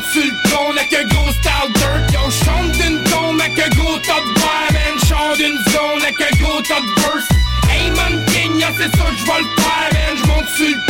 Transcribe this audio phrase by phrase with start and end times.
[0.00, 3.68] monte sur le trône avec un gros style dirt Yo, chante d'une tombe avec un
[3.76, 4.98] gros top de man.
[5.06, 7.28] Chante d'une zone avec un gros top verse.
[7.70, 10.46] Hey man, king, c'est ça que le faire, man.
[10.56, 10.89] Sur le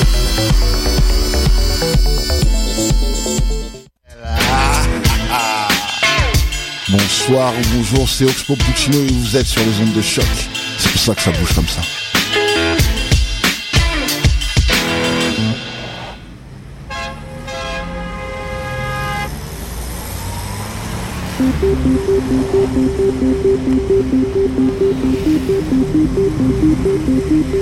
[6.91, 10.25] Bonsoir ou bonjour, c'est Oxpo Puccino et vous êtes sur les ondes de choc.
[10.77, 11.79] C'est pour ça que ça bouge comme ça.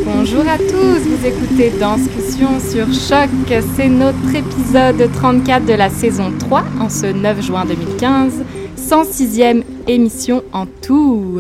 [0.06, 3.30] Bonjour à tous, vous écoutez Danscussion sur Choc.
[3.76, 8.34] C'est notre épisode 34 de la saison 3 en ce 9 juin 2015.
[8.80, 11.40] 106e émission en tout.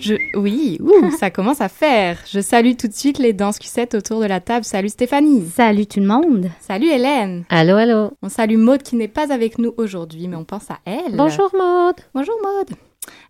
[0.00, 2.18] Je, oui, ouh, ça commence à faire.
[2.30, 4.64] Je salue tout de suite les danscusettes autour de la table.
[4.64, 5.44] Salut Stéphanie.
[5.54, 6.48] Salut tout le monde.
[6.60, 7.44] Salut Hélène.
[7.50, 8.12] Allô, allô.
[8.22, 11.16] On salue Maude qui n'est pas avec nous aujourd'hui, mais on pense à elle.
[11.16, 11.96] Bonjour Maude.
[12.14, 12.76] Bonjour Maude.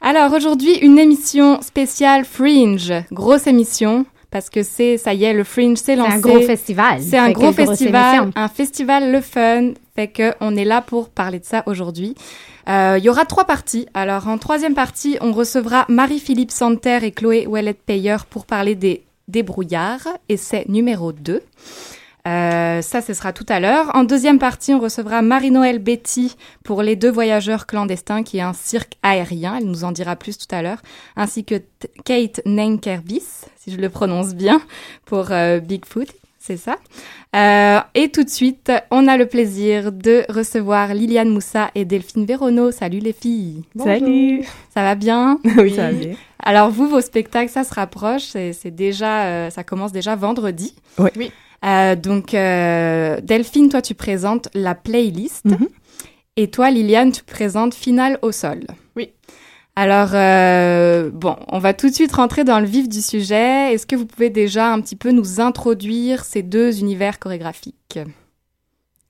[0.00, 2.92] Alors aujourd'hui, une émission spéciale Fringe.
[3.10, 4.04] Grosse émission.
[4.30, 6.10] Parce que c'est, ça y est, le Fringe s'est lancé.
[6.10, 7.02] C'est un gros festival.
[7.02, 9.72] C'est un gros festival, un festival le fun.
[9.96, 12.14] Fait que on est là pour parler de ça aujourd'hui.
[12.68, 13.86] Euh, il y aura trois parties.
[13.94, 20.06] Alors, en troisième partie, on recevra Marie-Philippe Santerre et Chloé Ouellet-Payer pour parler des débrouillards,
[20.28, 21.42] essai numéro 2.
[22.28, 23.90] Euh, ça, ce sera tout à l'heure.
[23.94, 28.52] En deuxième partie, on recevra Marie-Noël Betty pour Les Deux Voyageurs Clandestins, qui est un
[28.52, 29.56] cirque aérien.
[29.58, 30.82] Elle nous en dira plus tout à l'heure.
[31.16, 31.62] Ainsi que
[32.04, 34.60] Kate Nenkervis, si je le prononce bien,
[35.06, 36.08] pour euh, Bigfoot.
[36.38, 36.76] C'est ça.
[37.36, 42.24] Euh, et tout de suite, on a le plaisir de recevoir Liliane Moussa et Delphine
[42.24, 42.70] Véronneau.
[42.70, 43.64] Salut les filles.
[43.74, 43.98] Bonjour.
[43.98, 44.44] Salut.
[44.72, 45.38] Ça va bien?
[45.58, 46.14] Oui, ça va bien.
[46.42, 48.22] Alors vous, vos spectacles, ça se rapproche.
[48.22, 50.74] C'est déjà, euh, ça commence déjà vendredi.
[50.98, 51.10] Oui.
[51.16, 51.32] oui.
[51.64, 55.44] Euh, donc euh, Delphine, toi, tu présentes la playlist.
[55.44, 55.68] Mm -hmm.
[56.36, 58.60] Et toi, Liliane, tu présentes Finale au sol.
[58.96, 59.10] Oui.
[59.74, 63.72] Alors, euh, bon, on va tout de suite rentrer dans le vif du sujet.
[63.72, 67.98] Est-ce que vous pouvez déjà un petit peu nous introduire ces deux univers chorégraphiques?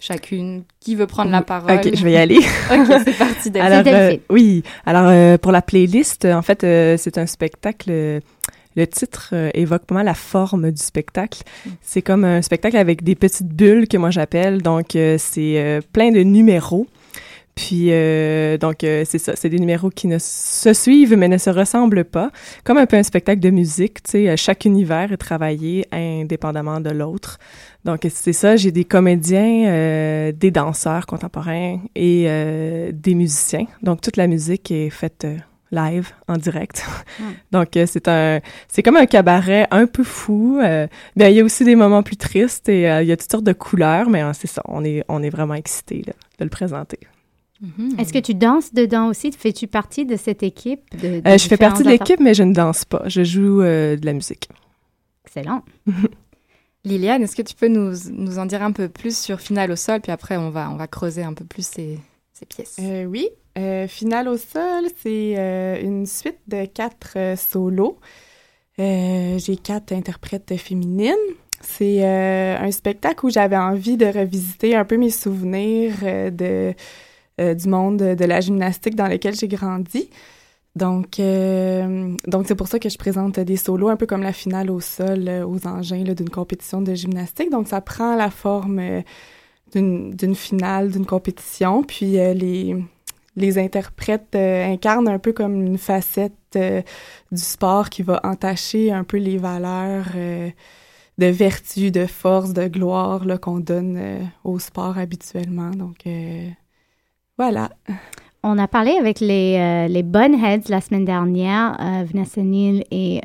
[0.00, 1.72] Chacune, qui veut prendre la parole?
[1.72, 2.38] Ok, je vais y aller.
[2.72, 3.50] ok, c'est parti.
[3.50, 3.72] Delphine.
[3.72, 4.62] Alors, oui.
[4.86, 6.60] Alors, pour la playlist, en fait,
[6.98, 8.20] c'est un spectacle.
[8.78, 11.42] Le titre évoque pas mal la forme du spectacle.
[11.66, 11.70] Mm.
[11.82, 14.62] C'est comme un spectacle avec des petites bulles que moi j'appelle.
[14.62, 16.86] Donc, c'est plein de numéros.
[17.58, 21.38] Puis euh, donc euh, c'est ça, c'est des numéros qui ne se suivent mais ne
[21.38, 22.30] se ressemblent pas,
[22.62, 24.00] comme un peu un spectacle de musique.
[24.04, 27.38] Tu sais, chaque univers est travaillé indépendamment de l'autre.
[27.84, 32.28] Donc c'est ça, j'ai des comédiens, euh, des danseurs contemporains et
[32.92, 33.66] des musiciens.
[33.82, 35.26] Donc toute la musique est faite
[35.70, 36.84] live, en direct.
[37.52, 40.58] Donc, euh, c'est un, c'est comme un cabaret un peu fou.
[40.62, 40.86] Euh,
[41.16, 43.30] bien, il y a aussi des moments plus tristes et euh, il y a toutes
[43.30, 46.02] sortes de couleurs, mais c'est ça, on est, on est vraiment excités
[46.38, 46.98] de le présenter.
[47.62, 48.00] Mm-hmm.
[48.00, 49.32] Est-ce que tu danses dedans aussi?
[49.32, 50.80] Fais-tu partie de cette équipe?
[51.00, 53.02] De, je fais partie de l'équipe, mais je ne danse pas.
[53.06, 54.48] Je joue de la musique.
[55.26, 55.64] Excellent.
[56.84, 59.76] Liliane, est-ce que tu peux nous, nous, en dire un peu plus sur Finale au
[59.76, 61.98] sol, puis après on va, on va creuser un peu plus ces,
[62.46, 62.76] pièces?
[63.06, 67.98] oui, euh, Finale au sol, c'est euh, une suite de quatre euh, solos.
[68.78, 71.14] J'ai quatre interprètes féminines.
[71.60, 75.94] C'est un spectacle où j'avais envie de revisiter un peu mes souvenirs
[76.30, 76.72] de,
[77.38, 80.08] du monde de la gymnastique dans lequel j'ai grandi.
[80.76, 81.20] Donc,
[82.28, 84.78] donc c'est pour ça que je présente des solos, un peu comme la finale au
[84.78, 87.50] sol aux engins d'une compétition de gymnastique.
[87.50, 89.02] Donc, ça prend la forme
[89.74, 91.82] d'une finale, d'une compétition.
[91.82, 92.76] Puis, les,
[93.38, 96.82] les interprètes euh, incarnent un peu comme une facette euh,
[97.32, 100.50] du sport qui va entacher un peu les valeurs euh,
[101.18, 105.70] de vertu, de force, de gloire qu'on donne au sport habituellement.
[105.70, 106.04] Donc,
[107.36, 107.70] voilà.
[108.44, 111.76] On a parlé avec les, les Bunheads la semaine dernière,
[112.06, 113.20] Vanessa Neal et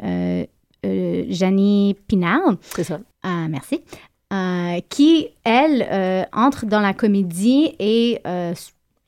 [1.29, 2.55] Janie Pinard.
[2.61, 2.99] C'est ça.
[3.23, 3.83] merci.
[4.89, 8.21] Qui, elle, entre dans la comédie et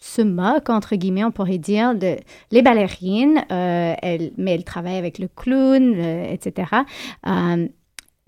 [0.06, 2.18] se moque, entre guillemets, on pourrait dire, de
[2.51, 3.95] les ballerines, euh,
[4.38, 6.72] mais elles travaillent avec le clown, euh, etc.
[7.27, 7.68] Euh,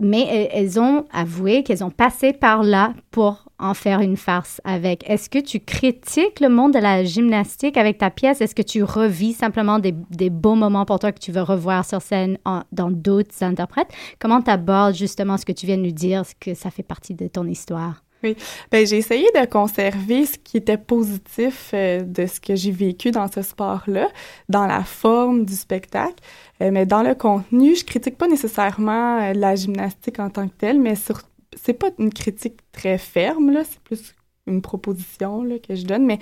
[0.00, 5.08] mais elles ont avoué qu'elles ont passé par là pour en faire une farce avec.
[5.08, 8.40] Est-ce que tu critiques le monde de la gymnastique avec ta pièce?
[8.40, 9.92] Est-ce que tu revis simplement des,
[10.30, 12.38] beaux moments pour toi que tu veux revoir sur scène
[12.72, 13.88] dans d'autres interprètes?
[14.18, 17.14] Comment tu abordes justement ce que tu viens de nous dire, que ça fait partie
[17.14, 18.02] de ton histoire?
[18.24, 18.36] Oui,
[18.72, 23.12] ben j'ai essayé de conserver ce qui était positif euh, de ce que j'ai vécu
[23.12, 24.08] dans ce sport-là,
[24.48, 26.16] dans la forme du spectacle,
[26.60, 30.54] euh, mais dans le contenu, je critique pas nécessairement euh, la gymnastique en tant que
[30.54, 31.20] telle, mais sur
[31.56, 34.14] c'est pas une critique très ferme là, c'est plus
[34.46, 36.18] une proposition là, que je donne, mais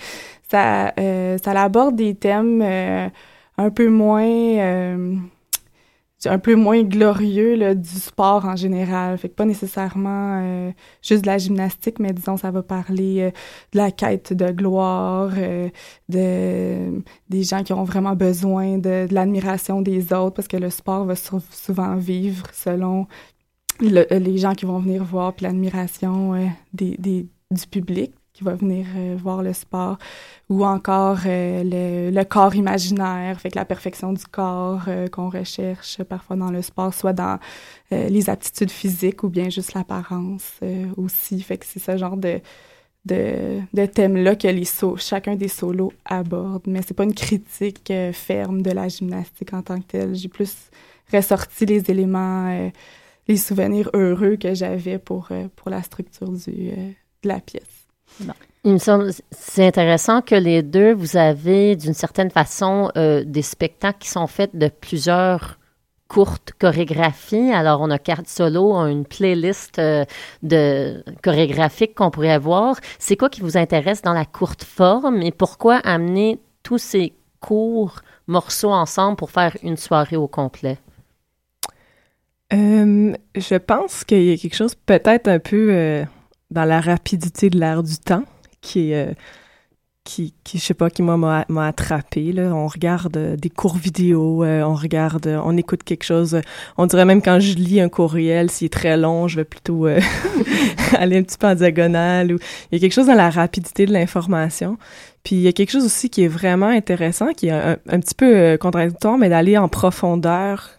[0.48, 0.92] ça
[1.42, 5.16] ça aborde des thèmes un peu moins
[6.24, 9.18] un peu moins glorieux là, du sport en général.
[9.18, 10.70] Fait que pas nécessairement euh,
[11.02, 13.30] juste de la gymnastique, mais disons ça va parler euh,
[13.72, 15.68] de la quête de gloire, euh,
[16.08, 21.04] de des gens qui ont vraiment besoin de, l'admiration des autres parce que le sport
[21.04, 23.06] va souvent vivre selon
[23.80, 26.34] les gens qui vont venir voir puis l'admiration
[26.72, 29.96] des, des, du public qui va venir euh, voir le sport,
[30.50, 35.30] ou encore euh, le, le, corps imaginaire, fait que la perfection du corps euh, qu'on
[35.30, 37.38] recherche parfois dans le sport, soit dans
[37.90, 40.58] les aptitudes physiques ou bien juste l'apparence
[40.96, 41.40] aussi.
[41.40, 42.40] Fait que c'est ce genre de,
[43.04, 46.64] de, de thèmes-là que les so chacun des solos aborde.
[46.66, 50.16] Mais c'est pas une critique ferme de la gymnastique en tant que telle.
[50.16, 50.52] J'ai plus
[51.12, 52.70] ressorti les éléments,
[53.28, 56.70] les souvenirs heureux que j'avais pour, pour la structure du,
[57.22, 57.86] de la pièce.
[58.64, 63.42] Il me semble c'est intéressant que les deux, vous avez d'une certaine façon euh, des
[63.42, 65.58] spectacles qui sont faits de plusieurs
[66.08, 67.52] courtes chorégraphies.
[67.52, 70.04] Alors, on a carte solo, une playlist euh,
[70.42, 72.76] de chorégraphiques qu'on pourrait avoir.
[72.98, 78.00] C'est quoi qui vous intéresse dans la courte forme et pourquoi amener tous ces courts
[78.26, 80.78] morceaux ensemble pour faire une soirée au complet?
[82.52, 86.04] Euh, je pense qu'il y a quelque chose peut-être un peu
[86.50, 88.24] dans la rapidité de l'air du temps
[88.60, 89.12] qui est euh,
[90.04, 92.30] qui, je sais pas, qui m'a attrapé.
[92.30, 92.54] Là.
[92.54, 96.40] On regarde euh, des cours vidéo, euh, on regarde, on écoute quelque chose.
[96.76, 99.86] on dirait même quand je lis un courriel, s'il est très long, je vais plutôt
[100.96, 102.30] aller un petit peu en diagonale.
[102.30, 102.38] Il
[102.70, 104.78] y a quelque chose dans la rapidité de l'information.
[105.24, 108.14] Puis il y a quelque chose aussi qui est vraiment intéressant, qui est un, petit
[108.14, 110.70] peu contradictoire, mais d'aller en profondeur,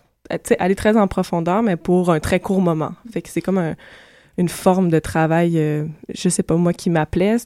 [0.60, 2.92] aller très en profondeur, mais pour un très court moment.
[3.12, 3.76] Fait que c'est comme un
[4.38, 7.38] une forme de travail, euh, je sais pas moi, qui m'appelait.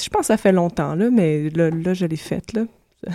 [0.00, 2.64] Je pense que ça fait longtemps, là, mais là, là je l'ai faite, là.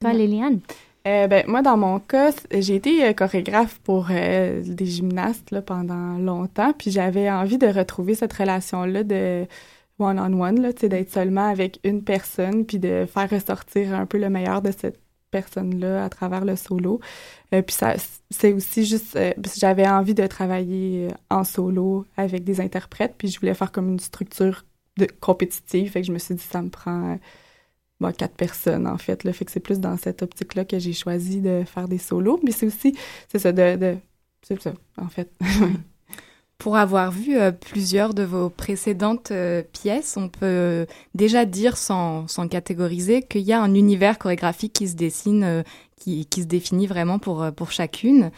[0.00, 0.60] Toi, Liliane?
[1.08, 6.18] Euh, ben, moi, dans mon cas, j'ai été euh, chorégraphe pour des gymnastes là, pendant
[6.18, 9.46] longtemps, puis j'avais envie de retrouver cette relation-là de
[9.98, 14.28] one-on-one, -on -one, d'être seulement avec une personne, puis de faire ressortir un peu le
[14.28, 17.00] meilleur de cette personne-là à travers le solo.
[17.54, 17.94] Euh, puis ça,
[18.30, 23.28] c'est aussi juste, euh, j'avais envie de travailler euh, en solo avec des interprètes, puis
[23.28, 24.64] je voulais faire comme une structure
[25.20, 27.18] compétitive, fait que je me suis dit, ça me prend
[28.16, 31.40] quatre personnes, en fait, là, fait que c'est plus dans cette optique-là que j'ai choisi
[31.40, 32.96] de faire des solos, mais c'est aussi,
[33.28, 33.96] c'est ça, de, de
[34.42, 35.30] c'est ça, en fait.
[36.58, 42.26] Pour avoir vu euh, plusieurs de vos précédentes euh, pièces, on peut déjà dire sans,
[42.28, 45.62] sans catégoriser qu'il y a un univers chorégraphique qui se dessine, euh,
[45.96, 48.30] qui, qui, se définit vraiment pour, pour chacune.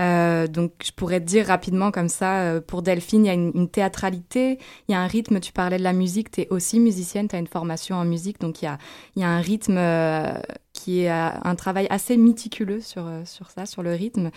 [0.00, 3.34] Euh, donc, je pourrais te dire rapidement comme ça, euh, pour Delphine, il y a
[3.34, 6.80] une, théâtralité, il y a un rythme, tu parlais de la musique, tu es aussi
[6.80, 8.78] musicienne, tu as une formation en musique, donc il y a,
[9.16, 10.32] il y a un rythme euh,
[10.82, 14.30] qui est un travail assez méticuleux sur, sur ça, sur le rythme.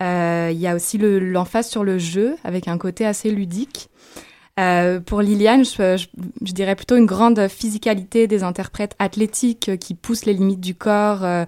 [0.00, 3.90] il y a aussi l'emphase sur le jeu, avec un côté assez ludique.
[4.58, 6.06] Euh, pour Liliane, je, je,
[6.42, 11.22] je, dirais plutôt une grande physicalité des interprètes athlétiques qui poussent les limites du corps
[11.22, 11.44] euh,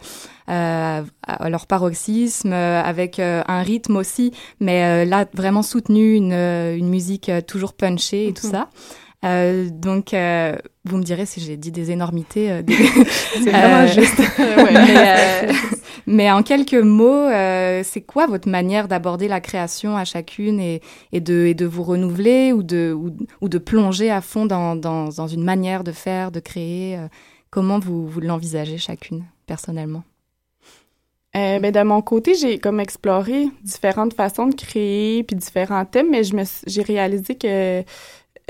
[0.48, 7.30] euh, à leur paroxysme, avec un rythme aussi, mais là vraiment soutenu, une, une musique
[7.46, 8.52] toujours punchée et tout mhm.
[8.52, 8.68] ça.
[9.24, 12.50] Euh, donc, euh, vous me direz si j'ai dit des énormités.
[12.50, 12.62] Euh,
[13.42, 14.20] c'est vraiment juste.
[14.38, 15.48] mais,
[16.06, 17.28] mais, en quelques mots,
[17.82, 20.80] c'est quoi votre manière d'aborder la création à chacune et,
[21.12, 23.10] et, de, et de vous renouveler ou de, ou,
[23.40, 26.98] ou de plonger à fond dans, dans, dans, une manière de faire, de créer
[27.50, 30.04] Comment vous, vous l'envisagez chacune, personnellement?
[31.36, 36.10] Euh, ben, de mon côté, j'ai comme exploré différentes façons de créer puis différents thèmes,
[36.10, 37.84] mais je me j'ai réalisé que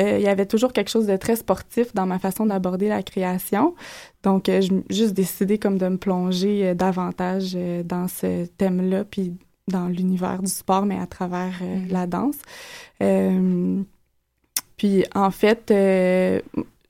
[0.00, 3.02] euh, il y avait toujours quelque chose de très sportif dans ma façon d'aborder la
[3.02, 3.74] création.
[4.22, 9.34] Donc, euh, j'ai juste décidé comme de me plonger euh, davantage dans ce thème-là, puis
[9.68, 11.92] dans l'univers du sport, mais à travers mm-hmm.
[11.92, 12.38] la danse.
[14.76, 15.72] puis, en fait,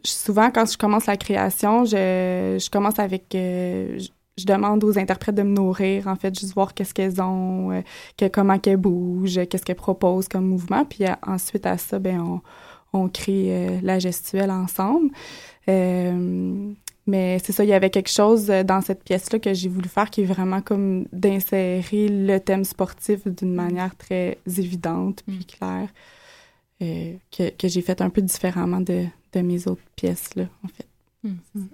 [0.02, 3.24] souvent, quand je commence la création, je, je commence avec...
[3.32, 7.82] Je, je demande aux interprètes de me nourrir, en fait, juste voir qu'est-ce qu'elles ont,
[8.16, 10.86] que, comment qu'elles bougent, qu'est-ce qu'elles proposent comme mouvement.
[10.86, 12.40] Puis ensuite à ça, ben on,
[12.92, 15.10] on crée euh, la gestuelle ensemble.
[15.68, 16.72] Euh,
[17.06, 20.10] mais c'est ça, il y avait quelque chose dans cette pièce-là que j'ai voulu faire
[20.10, 25.44] qui est vraiment comme d'insérer le thème sportif d'une manière très évidente puis mm.
[25.44, 25.88] claire,
[26.82, 30.86] euh, que, que j'ai fait un peu différemment de, de mes autres pièces-là, en fait.
[31.24, 31.64] Mm.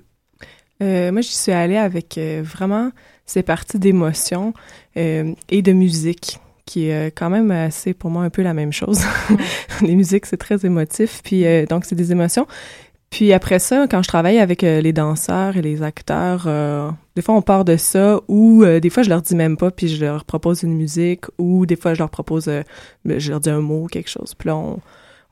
[0.82, 2.92] Euh, moi, j'y suis allée avec vraiment
[3.24, 4.54] ces parties d'émotion
[4.94, 8.72] et de musique qui est euh, quand même assez pour moi un peu la même
[8.72, 9.00] chose.
[9.80, 12.46] les musiques, c'est très émotif, puis euh, donc c'est des émotions.
[13.08, 16.42] Puis après ça, quand je travaille avec euh, les danseurs et les acteurs,
[17.14, 19.88] des fois on part de ça, ou des fois je leur dis même pas, puis
[19.88, 22.50] je leur propose une musique, ou des fois je leur propose,
[23.04, 24.34] ben, je leur dis un mot, quelque chose.
[24.34, 24.80] Puis là on,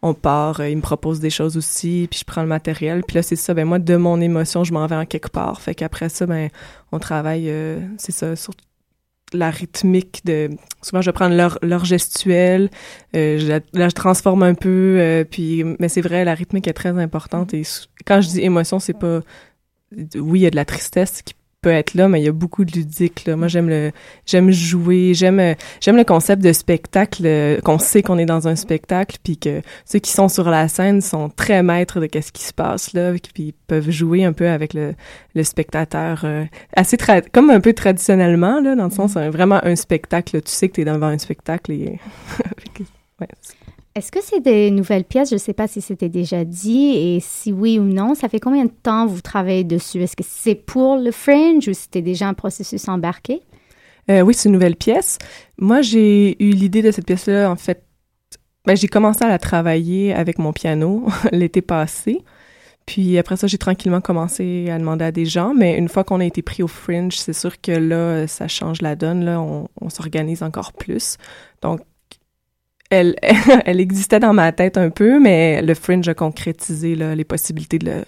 [0.03, 3.03] on part, ils me proposent des choses aussi, puis je prends le matériel.
[3.07, 5.61] Puis là c'est ça, ben moi de mon émotion je m'en vais en quelque part.
[5.61, 6.51] Fait qu'après ça, ben
[6.93, 7.53] on travaille,
[7.99, 8.55] c'est ça, sur
[9.35, 10.51] la rythmique de
[10.83, 12.71] souvent je vais prendre leur leur gestuelle
[13.15, 16.73] euh, je la, je transforme un peu euh, puis mais c'est vrai la rythmique est
[16.73, 17.63] très importante et
[18.07, 19.21] quand je dis émotion c'est pas
[20.15, 22.33] oui il y a de la tristesse qui peut être là, mais il y a
[22.33, 23.25] beaucoup de ludique.
[23.25, 23.37] Là.
[23.37, 23.91] Moi, j'aime le,
[24.27, 28.55] j'aime jouer, j'aime, j'aime le concept de spectacle, euh, qu'on sait qu'on est dans un
[28.55, 32.43] spectacle, puis que ceux qui sont sur la scène sont très maîtres de qu'est-ce qui
[32.43, 34.95] se passe là, puis peuvent jouer un peu avec le,
[35.35, 36.45] le spectateur, euh,
[36.77, 36.99] assez
[37.33, 39.31] comme un peu traditionnellement là, dans le sens mm-hmm.
[39.31, 40.43] vraiment un spectacle.
[40.43, 41.99] Tu sais que tu es devant un spectacle et
[43.21, 43.29] ouais,
[43.95, 45.31] est-ce que c'est des nouvelles pièces?
[45.31, 48.41] Je ne sais pas si c'était déjà dit et si oui ou non, ça fait
[48.41, 50.03] combien de temps vous travaillez dessus?
[50.03, 53.41] Est-ce que c'est pour le Fringe ou c'était déjà un processus embarqué?
[54.11, 55.19] Euh, oui, c'est une nouvelle pièce.
[55.59, 57.85] Moi, j'ai eu l'idée de cette pièce-là, en fait,
[58.67, 62.23] ben, j'ai commencé à la travailler avec mon piano l'été passé.
[62.87, 66.21] Puis après ça, j'ai tranquillement commencé à demander à des gens, mais une fois qu'on
[66.21, 69.69] a été pris au Fringe, c'est sûr que là, ça change la donne, là, on,
[69.81, 71.17] on s'organise encore plus.
[71.63, 71.81] Donc,
[73.65, 78.05] elle, existait dans ma tête un peu, mais le Fringe a concrétisé les possibilités de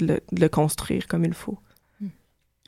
[0.00, 1.58] le, construire comme il faut.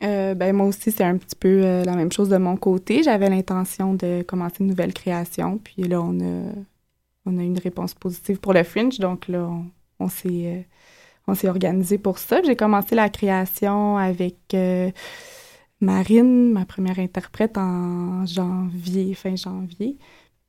[0.03, 3.05] Euh, ben moi aussi, c'est un petit peu euh, la même chose de mon côté.
[3.05, 6.53] J'avais l'intention de commencer une nouvelle création, puis là, on a,
[7.25, 9.67] on a une réponse positive pour le Fringe, donc là, on,
[10.01, 10.61] on s'est euh,
[11.29, 12.43] on s'est organisé pour ça.
[12.43, 14.57] J'ai commencé la création avec
[15.81, 19.99] Marine, ma première interprète, en janvier, fin janvier.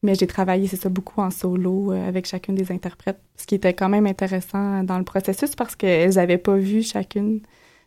[0.04, 3.56] Mais j'ai travaillé, c'est ça, beaucoup en solo euh, avec chacune des interprètes, ce qui
[3.56, 7.40] était quand même intéressant dans le processus parce qu'elles n'avaient pas vu chacune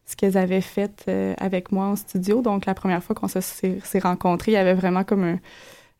[0.07, 2.41] ce qu'elles avaient fait euh, avec moi en studio.
[2.41, 5.39] Donc, la première fois qu'on s'est rencontrés, il y avait vraiment comme un,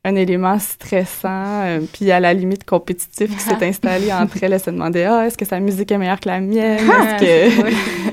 [0.05, 4.53] un élément stressant, euh, puis à la limite compétitif qui s'est installé entre elles.
[4.55, 6.79] Elles se demandaient ah, est-ce que sa musique est meilleure que la mienne?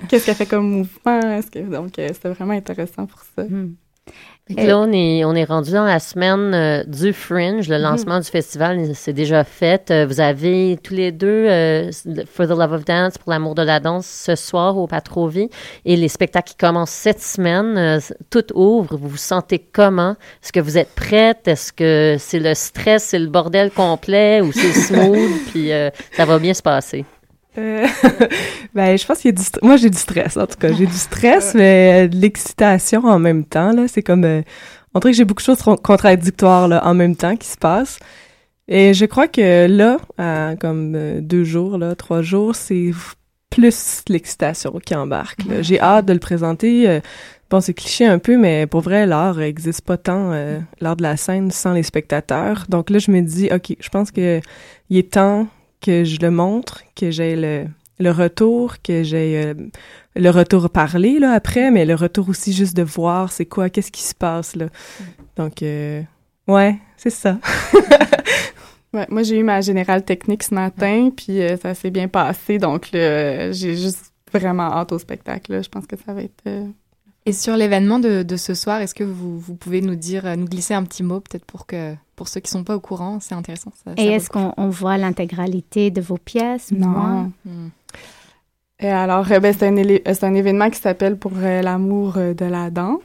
[0.10, 1.40] Qu'est-ce qu'elle fait comme mouvement?
[1.54, 1.60] Que...
[1.60, 3.44] Donc, c'était vraiment intéressant pour ça.
[3.44, 3.76] Hmm.
[4.50, 7.70] Et là, on est, on est rendu dans la semaine euh, du Fringe.
[7.70, 7.82] Le Mhm.
[7.82, 9.90] lancement du festival, c'est déjà fait.
[9.90, 11.92] Euh, vous avez tous les deux euh,
[12.30, 15.50] For the Love of Dance, pour l'amour de la danse, ce soir au Patrovie.
[15.86, 18.98] Et les spectacles qui commencent cette semaine, euh, tout ouvre.
[18.98, 20.18] Vous vous sentez comment?
[20.44, 21.48] Est-ce que vous êtes prête?
[21.48, 25.32] Est-ce que c'est le stress, c'est le bordel complet ou c'est smooth?
[25.52, 27.06] puis euh, ça va bien se passer?
[27.58, 27.88] Euh,
[28.74, 29.64] ben, je pense qu'il y a du stress.
[29.64, 30.72] Moi, j'ai du stress, en tout cas.
[30.74, 33.88] J'ai du stress, mais euh, de l'excitation en même temps, là.
[33.88, 34.24] C'est comme...
[34.26, 34.42] euh,
[34.94, 38.00] on dirait que j'ai beaucoup de choses contradictoires, là, en même temps qui se passent.
[38.68, 42.92] Et je crois que là, à comme euh, deux jours, là, trois jours, c'est
[43.50, 45.44] plus l'excitation qui embarque.
[45.46, 45.62] là.
[45.62, 47.00] J'ai hâte de le présenter.
[47.50, 51.04] bon, c'est cliché un peu, mais pour vrai, l'art n'existe pas tant, euh, l'art de
[51.04, 52.66] la scène, sans les spectateurs.
[52.70, 54.42] Donc là, je me dis, OK, je pense que
[54.90, 55.48] il est temps
[55.84, 57.68] que je le montre, que j'ai le,
[58.00, 59.54] le retour, que j'ai euh,
[60.16, 63.92] le retour parlé là après, mais le retour aussi juste de voir c'est quoi, qu'est-ce
[63.92, 64.68] qui se passe là.
[65.36, 66.02] Donc euh,
[66.48, 67.38] ouais, c'est ça.
[68.94, 72.60] Ouais, moi, j'ai eu ma générale technique ce matin, puis euh, ça s'est bien passé.
[72.60, 75.52] Donc, j'ai juste vraiment hâte au spectacle.
[75.52, 75.64] là.
[75.64, 76.44] Je pense que ça va être.
[77.26, 80.36] Et sur l'événement de, de ce soir, est-ce que vous, vous pouvez nous dire, euh,
[80.36, 83.20] nous glisser un petit mot peut-être pour que pour ceux qui sont pas au courant,
[83.20, 83.72] c'est intéressant.
[83.84, 86.72] Ça, Et est-ce qu'on on voit l'intégralité de vos pièces?
[86.72, 87.32] Non.
[88.80, 92.16] Et alors, euh, ben, c'est un, élé- c'est un événement qui s'appelle Pour euh, l'amour
[92.18, 93.00] euh, de la danse.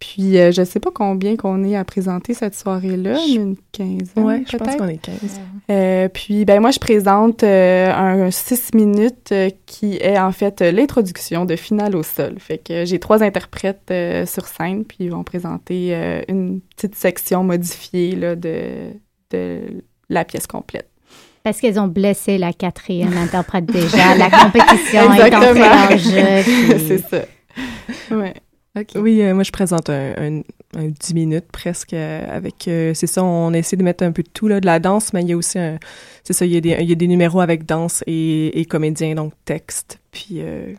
[0.00, 4.42] Puis, euh, je sais pas combien qu'on est à présenter cette soirée-là, une quinzaine, Ouais,
[4.50, 5.14] je pense qu'on est 15.
[5.70, 10.62] Euh, puis, ben moi, je présente euh, un six minutes euh, qui est en fait
[10.62, 12.36] euh, l'introduction de Finale au sol.
[12.38, 16.94] Fait que j'ai trois interprètes euh, sur scène, puis ils vont présenter euh, une petite
[16.96, 18.90] section modifiée là, de,
[19.30, 19.60] de
[20.08, 20.88] la pièce complète.
[21.44, 24.14] Parce qu'ils ont blessé la quatrième interprète déjà.
[24.16, 26.42] La compétition est entrée en jeu.
[26.42, 27.24] puis- C'est ça.
[28.10, 28.34] Ouais.
[28.94, 30.40] Oui, euh, moi je présente un, un,
[30.76, 34.22] un 10 minutes presque euh, avec euh, c'est ça, on essaie de mettre un peu
[34.22, 35.78] de tout là, de la danse, mais il y a aussi un
[36.22, 38.64] c'est ça, il y a des il y a des numéros avec danse et, et
[38.66, 40.74] comédien donc texte, puis euh,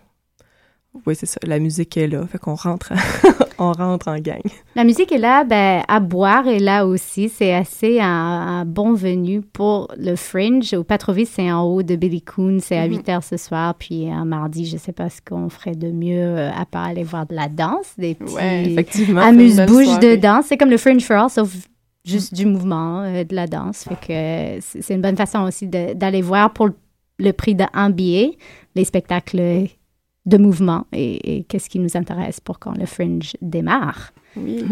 [1.05, 2.91] oui, c'est ça, la musique est là, fait qu'on rentre
[3.59, 4.41] on rentre en gang.
[4.75, 7.29] La musique est là, ben, à boire est là aussi.
[7.29, 10.73] C'est assez un, un bon venu pour le Fringe.
[10.73, 12.59] Au Patrovis, c'est en haut de Billy Coon.
[12.61, 12.93] C'est à Mhm.
[12.97, 13.75] 8 heures ce soir.
[13.75, 17.03] Puis un mardi, je sais pas ce qu'on ferait de mieux euh, à part aller
[17.03, 17.93] voir de la danse.
[17.97, 19.21] Des petits Ouais, Effectivement.
[19.21, 20.45] amuse-bouche Belle de danse.
[20.47, 21.53] C'est comme le Fringe for All, sauf
[22.05, 23.83] juste du mouvement, euh, de la danse.
[23.83, 26.73] Fait que euh, c'est une bonne façon aussi d'aller voir pour le,
[27.19, 28.37] le prix d'un billet
[28.75, 29.65] les spectacles
[30.25, 34.13] de mouvement et, et qu'est-ce qui nous intéresse pour quand le Fringe démarre.
[34.35, 34.63] Oui.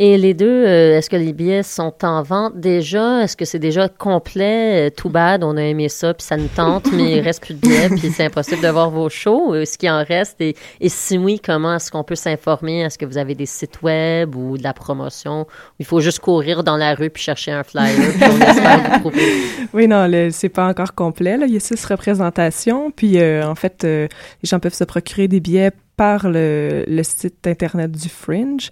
[0.00, 3.22] Et les deux, euh, est-ce que les billets sont en vente déjà?
[3.24, 4.86] Est-ce que c'est déjà complet?
[4.86, 7.54] Euh, Too bad, on a aimé ça, puis ça nous tente, mais il reste plus
[7.54, 9.56] de billets, puis c'est impossible de voir vos shows.
[9.56, 10.40] Est-ce qu'il en reste?
[10.40, 10.54] Et,
[10.86, 12.82] si oui, comment est-ce qu'on peut s'informer?
[12.82, 15.48] Est-ce que vous avez des sites web ou de la promotion?
[15.80, 19.22] Il faut juste courir dans la rue puis chercher un flyer, puis on espère trouver.
[19.74, 21.36] Oui, non, le- c'est pas encore complet.
[21.44, 22.92] Il y a six représentations.
[22.92, 24.06] Puis, euh, en fait, euh,
[24.42, 28.70] les gens peuvent se procurer des billets par le, le site Internet du Fringe.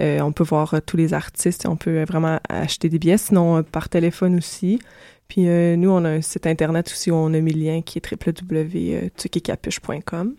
[0.00, 1.66] Euh, on peut voir euh, tous les artistes.
[1.68, 3.18] On peut euh, vraiment acheter des billets.
[3.18, 4.78] Sinon, euh, par téléphone aussi.
[5.28, 7.82] Puis, euh, nous, on a un site Internet aussi où on a mis le lien
[7.82, 10.34] qui est www.tukicapuche.com.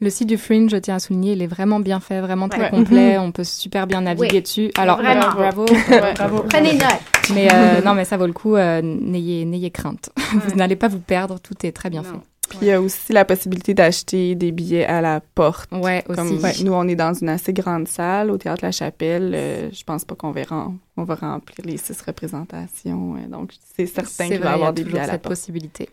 [0.00, 2.62] Le site du Fringe, je tiens à souligner, il est vraiment bien fait, vraiment très
[2.62, 2.70] Ouais.
[2.70, 3.18] complet.
[3.18, 4.42] On peut super bien naviguer Oui.
[4.42, 4.70] dessus.
[4.76, 5.30] Alors, Vraiment.
[5.34, 6.14] bravo, Ouais.
[6.14, 6.44] bravo.
[6.48, 7.00] Prenez note.
[7.34, 8.56] Mais euh, non, mais ça vaut le coup.
[8.56, 10.10] euh, n'ayez, n'ayez crainte.
[10.34, 11.38] Vous n'allez pas vous perdre.
[11.40, 12.08] Tout est très bien Non.
[12.10, 12.16] fait.
[12.58, 15.70] Puis il y a aussi la possibilité d'acheter des billets à la porte.
[15.72, 16.16] Ouais, aussi.
[16.16, 19.32] Comme ouais, nous, on est dans une assez grande salle au Théâtre La Chapelle.
[19.34, 23.16] euh, je pense pas qu'on verra, on va remplir les six représentations.
[23.16, 25.22] euh, donc, c'est certain qu'il va y il y avoir des billets à la cette
[25.22, 25.34] porte.
[25.34, 25.88] possibilité.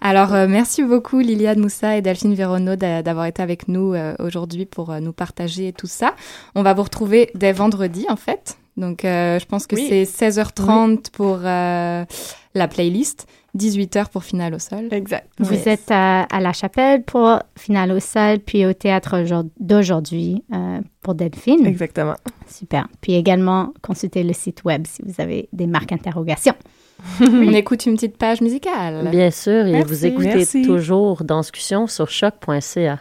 [0.00, 4.16] Alors, euh, merci beaucoup Liliane Moussa et Delphine Véronneau d'a- d'avoir été avec nous euh,
[4.18, 6.16] aujourd'hui pour euh, nous partager tout ça.
[6.56, 8.56] On va vous retrouver dès vendredi, en fait.
[8.76, 9.86] Donc, je pense que Oui.
[9.90, 12.06] c'est 16h30 pour la
[12.68, 14.88] playlist, 18h pour Finale au sol.
[14.92, 15.28] Exact.
[15.38, 15.66] Vous Yes.
[15.66, 20.80] êtes à, à la chapelle pour Finale au sol, puis au théâtre aujourd- d'aujourd'hui euh,
[21.02, 21.66] pour Delphine.
[21.66, 22.14] Exactement.
[22.48, 22.86] Super.
[23.00, 26.54] Puis également, consultez le site web si vous avez des marques interrogations.
[27.20, 29.08] On écoute une petite page musicale.
[29.10, 29.88] Bien sûr, et Merci.
[29.88, 30.62] vous écoutez Merci.
[30.62, 32.98] toujours Danscussion sur choc.ca.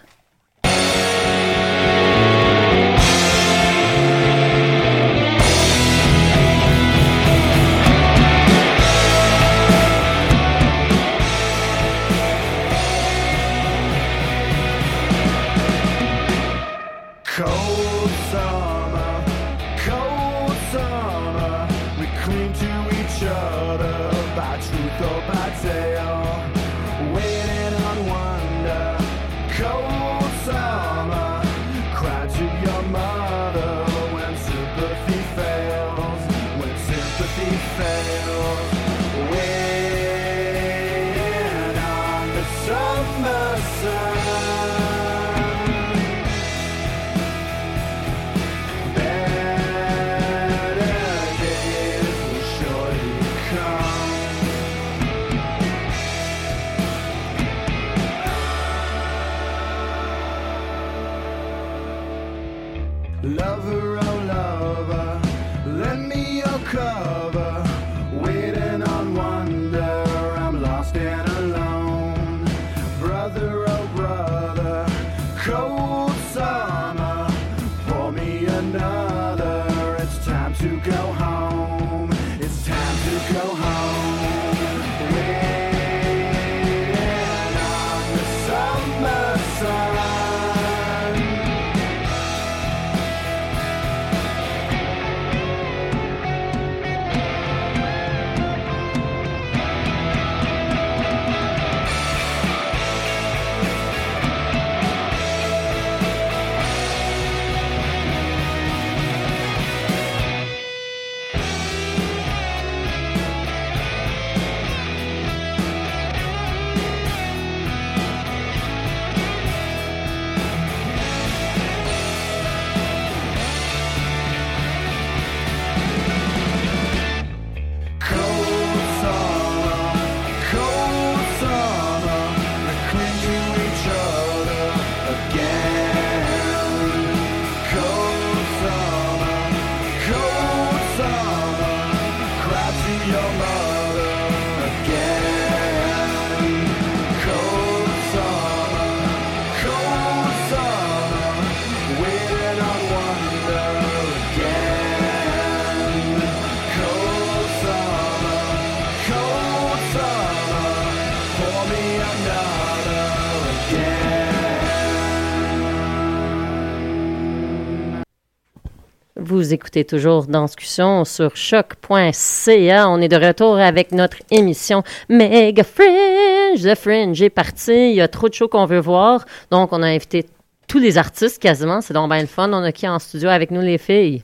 [169.49, 172.88] Vous écoutez toujours Danscussion sur choc.ca.
[172.88, 176.62] On est de retour avec notre émission Mega Fringe.
[176.62, 177.89] The Fringe est parti.
[177.89, 179.25] Il y a trop de shows qu'on veut voir.
[179.49, 180.27] Donc, on a invité
[180.67, 181.81] tous les artistes quasiment.
[181.81, 182.53] C'est donc bien le fun.
[182.53, 184.21] On a qui en studio avec nous, les filles?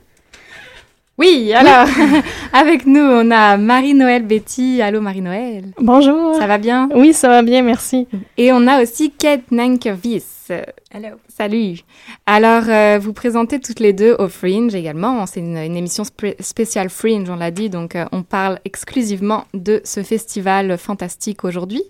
[1.18, 1.88] Oui, alors,
[2.52, 4.80] avec nous, on a Marie-Noël Betty.
[4.80, 5.72] Allô, Marie-Noël.
[5.80, 6.36] Bonjour.
[6.36, 6.88] Ça va bien?
[6.94, 8.06] Oui, ça va bien, merci.
[8.36, 10.35] Et on a aussi Kate Nankervis.
[10.50, 11.08] Hello.
[11.28, 11.80] Salut.
[12.26, 15.26] Alors, euh, vous présentez toutes les deux au Fringe également.
[15.26, 17.68] C'est une, une émission spé- spéciale Fringe, on l'a dit.
[17.70, 21.82] Donc, euh, on parle exclusivement de ce festival fantastique aujourd'hui.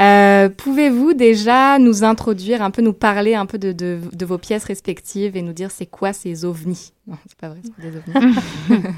[0.00, 4.38] Euh, Pouvez-vous déjà nous introduire, un peu nous parler un peu de, de, de vos
[4.38, 6.92] pièces respectives et nous dire c'est quoi ces ovnis?
[7.06, 8.36] Non, c'est pas vrai, c'est des ovnis.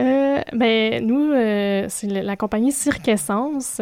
[0.00, 3.80] Euh, ben, nous, euh, c'est la compagnie Cirque Essence.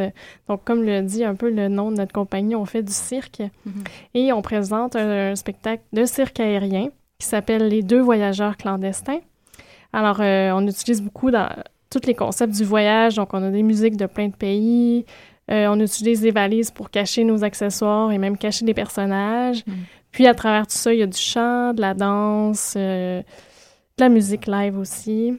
[0.49, 3.43] Donc, comme le dit un peu le nom de notre compagnie, on fait du cirque.
[4.15, 9.21] Et on présente un, un spectacle de cirque aérien qui s'appelle Les deux voyageurs clandestins.
[9.93, 11.49] Alors, euh, on utilise beaucoup dans
[11.91, 13.15] tous les concepts du voyage.
[13.15, 15.05] Donc, on a des musiques de plein de pays.
[15.51, 19.65] On utilise des valises pour cacher nos accessoires et même cacher des personnages.
[20.11, 23.25] Puis, à travers tout ça, il y a du chant, de la danse, de
[23.99, 25.39] la musique live aussi.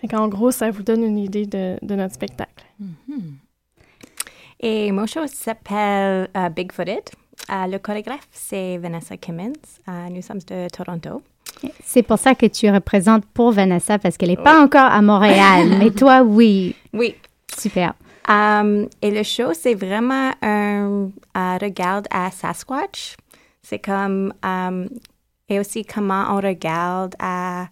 [0.00, 2.64] Fait en gros, ça vous donne une idée de, de notre spectacle.
[4.60, 7.02] Et mon show s'appelle euh, Bigfooted.
[7.50, 9.52] Euh, le chorégraphe, c'est Vanessa Kimmins.
[10.10, 11.22] Nous sommes de Toronto.
[11.84, 15.68] C'est pour ça que tu représentes pour Vanessa parce qu'elle n'est pas encore à Montréal,
[15.78, 16.74] mais toi, oui.
[16.92, 17.14] Oui.
[17.58, 17.94] Super.
[18.28, 23.16] Um, et le show, c'est vraiment un regard à Sasquatch.
[23.62, 24.32] C'est comme...
[24.42, 24.88] um,
[25.48, 27.66] et aussi comment on regarde à...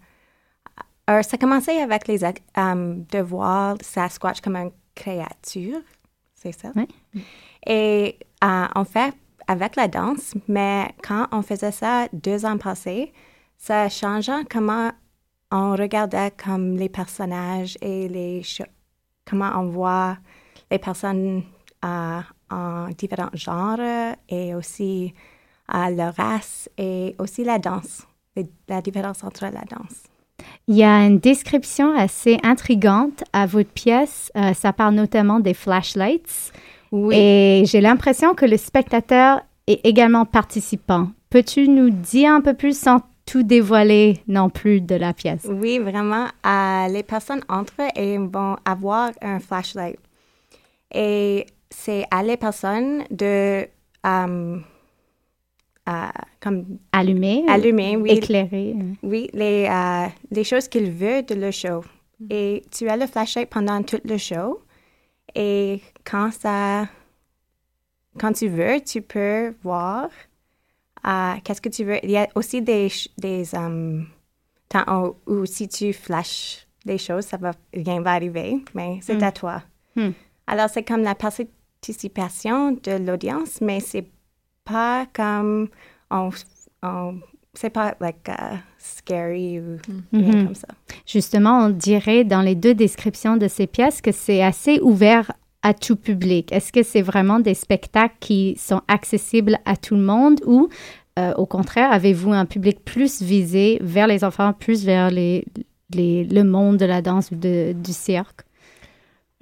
[1.08, 2.22] Alors, ça a commencé avec les
[2.54, 5.80] um, de voir Sasquatch comme une créature.
[6.34, 6.70] C'est ça?
[7.66, 9.14] Et euh, on fait
[9.46, 13.14] avec la danse, mais quand on faisait ça deux ans passés,
[13.56, 14.92] ça changeait comment
[15.50, 18.42] on regardait comme les personnages et les
[19.24, 20.18] comment on voit
[20.70, 21.42] les personnes
[21.86, 25.14] euh, en différents genres et aussi
[25.74, 30.02] euh, leur race et aussi la danse, les- la différence entre la danse.
[30.66, 34.30] Il y a une description assez intrigante à votre pièce.
[34.36, 36.52] Euh, ça parle notamment des flashlights.
[37.10, 41.08] Et j'ai l'impression que le spectateur est également participant.
[41.30, 45.46] Peux-tu nous dire un peu plus sans tout dévoiler non plus de la pièce?
[45.50, 46.26] Oui, vraiment.
[46.46, 49.98] euh, les personnes entrent et vont avoir un flashlight.
[50.94, 53.66] Et c'est à les personnes de...
[54.06, 54.58] euh,
[56.40, 57.44] comme Allumer?
[57.46, 58.10] ou allumer, oui.
[58.10, 58.76] Éclairer?
[59.02, 61.82] Oui, les, euh, les choses qu'il veut de le show.
[62.30, 64.60] Et tu as le flashlight pendant tout le show.
[65.34, 66.86] Et quand ça...
[68.18, 70.08] Quand tu veux, tu peux voir
[71.06, 71.98] euh, qu'est-ce que tu veux.
[72.02, 74.02] Il y a aussi des, des euh,
[74.68, 79.14] temps où, où si tu flashes des choses, ça va, rien va arriver, mais c'est
[79.20, 79.22] Mm.
[79.22, 79.62] à toi.
[79.94, 80.10] Hmm.
[80.48, 84.06] Alors, c'est comme la participation de l'audience, mais c'est
[84.68, 85.68] pas comme
[86.10, 86.30] on,
[86.82, 87.14] on
[87.54, 89.78] c'est pas like uh, scary ou
[90.12, 90.44] rien Mhm.
[90.46, 90.68] comme ça.
[91.06, 95.74] Justement, on dirait dans les deux descriptions de ces pièces que c'est assez ouvert à
[95.74, 96.52] tout public.
[96.52, 100.68] Est-ce que c'est vraiment des spectacles qui sont accessibles à tout le monde ou
[101.18, 105.44] euh, au contraire, avez-vous un public plus visé vers les enfants, plus vers les,
[105.92, 108.42] les- le monde de la danse ou de- du cirque?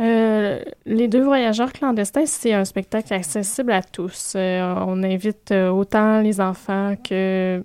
[0.00, 4.34] Euh, les deux voyageurs clandestins, c'est un spectacle accessible à tous.
[4.36, 7.64] Euh, on invite euh, autant les enfants que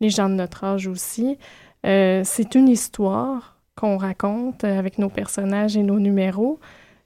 [0.00, 1.38] les gens de notre âge aussi.
[1.84, 6.58] C'est une histoire qu'on raconte avec nos personnages et nos numéros.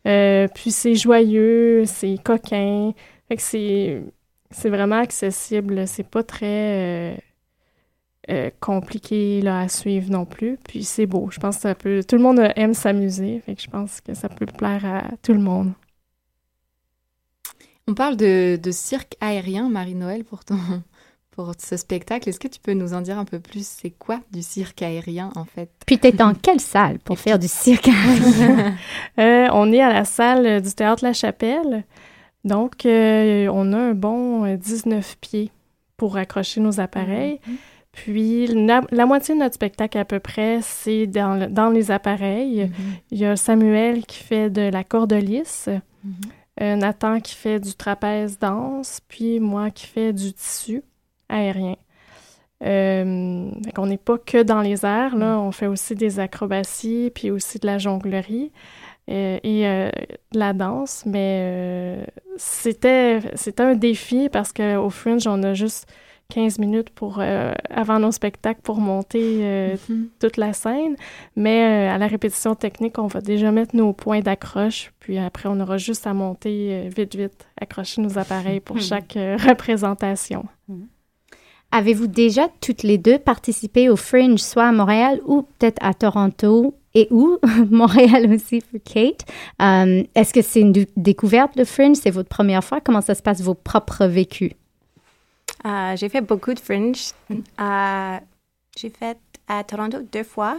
[0.04, 2.92] Puis c'est joyeux, c'est coquin.
[3.36, 4.02] C'est
[4.64, 5.86] vraiment accessible.
[5.88, 7.20] C'est pas très
[8.30, 10.58] euh, compliqué là, à suivre non plus.
[10.62, 11.28] Puis c'est beau.
[11.30, 12.02] Je pense que ça peut.
[12.06, 13.40] Tout le monde aime s'amuser.
[13.44, 15.72] Fait que je pense que ça peut plaire à tout le monde.
[17.88, 20.58] On parle de, de cirque aérien, Marie-Noël, pour, ton,
[21.30, 22.28] pour ce spectacle.
[22.28, 23.66] Est-ce que tu peux nous en dire un peu plus?
[23.66, 25.70] C'est quoi du cirque aérien, en fait?
[25.86, 27.88] Puis t'es dans quelle salle pour faire du cirque?
[29.18, 31.84] Euh, on est à la salle du Théâtre La Chapelle.
[32.44, 35.50] Donc, euh, on a un bon euh, 19 pieds
[35.96, 37.40] pour accrocher nos appareils.
[37.92, 41.90] Puis, la, la moitié de notre spectacle à peu près, c'est dans, le- dans les
[41.90, 42.70] appareils.
[43.10, 45.68] Il y a Samuel qui fait de la corde lisse,
[46.60, 50.82] euh, Nathan qui fait du trapèze danse, puis moi qui fais du tissu
[51.28, 51.76] aérien.
[52.64, 55.38] Euh, qu'on n'est pas que dans les airs, là.
[55.38, 58.50] On fait aussi des acrobaties, puis aussi de la jonglerie
[59.10, 59.90] euh, et euh,
[60.32, 61.04] de la danse.
[61.06, 62.04] Mais euh,
[62.36, 65.86] c'était, c'était un défi parce qu'au Fringe, on a juste
[66.34, 69.76] 15 minutes pour, euh, avant nos spectacles pour monter euh,
[70.20, 70.94] toute la scène.
[71.36, 74.92] Mais euh, à la répétition technique, on va déjà mettre nos points d'accroche.
[75.00, 78.82] Puis après, on aura juste à monter euh, vite, vite, accrocher nos appareils pour Mhm.
[78.82, 80.44] chaque euh, représentation.
[81.72, 86.74] Avez-vous déjà toutes les deux participé au Fringe, soit à Montréal ou peut-être à Toronto
[86.94, 87.38] et où?
[87.70, 89.24] Montréal aussi pour Kate?
[90.14, 91.96] Est-ce que c'est une découverte, le Fringe?
[91.96, 92.82] C'est votre première fois?
[92.82, 94.52] Comment ça se passe, vos propres vécus?
[95.66, 97.12] Euh, j'ai fait beaucoup de fringe.
[97.30, 98.18] Euh,
[98.76, 99.18] j'ai fait
[99.48, 100.58] à Toronto deux fois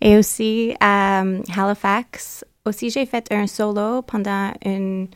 [0.00, 2.44] et aussi à euh, Halifax.
[2.64, 5.08] Aussi, j'ai fait un solo pendant une,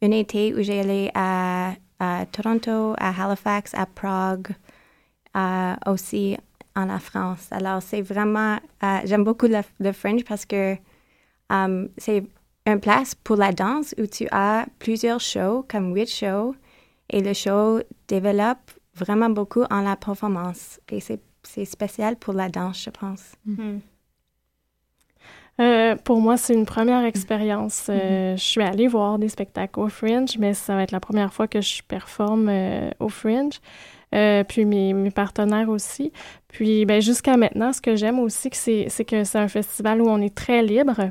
[0.00, 4.48] une été où j'ai allé à, à Toronto, à Halifax, à Prague,
[5.36, 6.36] euh, aussi
[6.76, 7.48] en la France.
[7.50, 8.58] Alors, c'est vraiment,
[9.04, 10.76] j'aime beaucoup le, le fringe parce que
[11.98, 12.24] c'est
[12.66, 16.54] une place pour la danse où tu as plusieurs shows, comme huit shows,
[17.12, 20.80] et le show développe vraiment beaucoup en la performance.
[20.90, 23.32] Et c'est c'est spécial pour la danse, je pense.
[25.60, 27.86] Euh, pour moi, c'est une première expérience.
[27.90, 31.32] Euh, Je suis allée voir des spectacles au Fringe, mais ça va être la première
[31.32, 33.60] fois que je performe euh, au Fringe.
[34.14, 36.12] Euh, puis mes, mes partenaires aussi.
[36.48, 40.08] Puis ben, jusqu'à maintenant, ce que j'aime aussi, c'est c'est que c'est un festival où
[40.08, 41.10] on est très libre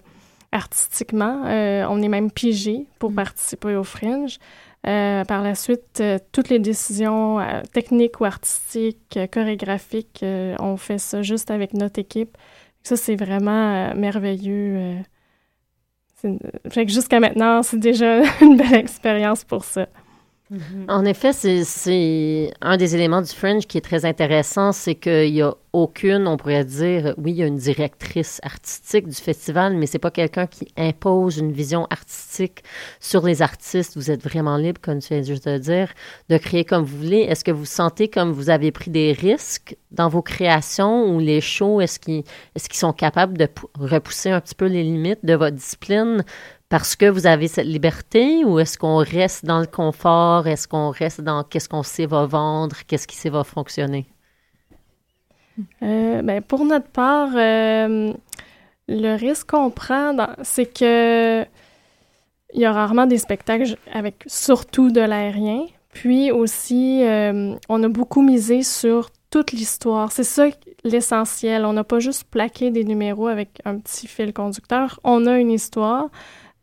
[0.51, 1.43] artistiquement.
[1.45, 4.37] Euh, on est même pigé pour participer au Fringe.
[4.87, 10.55] Euh, par la suite, euh, toutes les décisions euh, techniques ou artistiques, euh, chorégraphiques, euh,
[10.59, 12.35] on fait ça juste avec notre équipe.
[12.81, 14.95] Ça, c'est vraiment merveilleux.
[16.69, 19.87] Fait que jusqu'à maintenant, c'est déjà une belle expérience pour ça.
[20.89, 25.41] En effet, c'est- un des éléments du Fringe qui est très intéressant, c'est qu'il n'y
[25.41, 29.85] a aucune, on pourrait dire, oui, il y a une directrice artistique du festival, mais
[29.85, 32.63] c'est pas quelqu'un qui impose une vision artistique
[32.99, 33.95] sur les artistes.
[33.95, 35.93] Vous êtes vraiment libre, comme tu viens juste de dire,
[36.27, 37.19] de créer comme vous voulez.
[37.21, 41.39] Est-ce que vous sentez comme vous avez pris des risques dans vos créations ou les
[41.39, 42.23] shows, est-ce qu'ils
[42.55, 46.25] est qu'ils sont capables de pou- repousser un petit peu les limites de votre discipline?
[46.71, 50.47] Parce que vous avez cette liberté ou est-ce qu'on reste dans le confort?
[50.47, 52.77] Est-ce qu'on reste dans qu'est-ce qu'on sait va vendre?
[52.87, 54.05] Qu'est-ce qui sait va fonctionner?
[55.83, 58.13] Euh, ben, pour notre part, euh,
[58.87, 61.43] le risque qu'on prend, c'est que
[62.53, 65.65] il y a rarement des spectacles avec surtout de l'aérien.
[65.91, 70.13] Puis aussi, euh, on a beaucoup misé sur toute l'histoire.
[70.13, 70.47] C'est ça
[70.85, 71.65] l'essentiel.
[71.65, 75.01] On n'a pas juste plaqué des numéros avec un petit fil conducteur.
[75.03, 76.09] On a une histoire.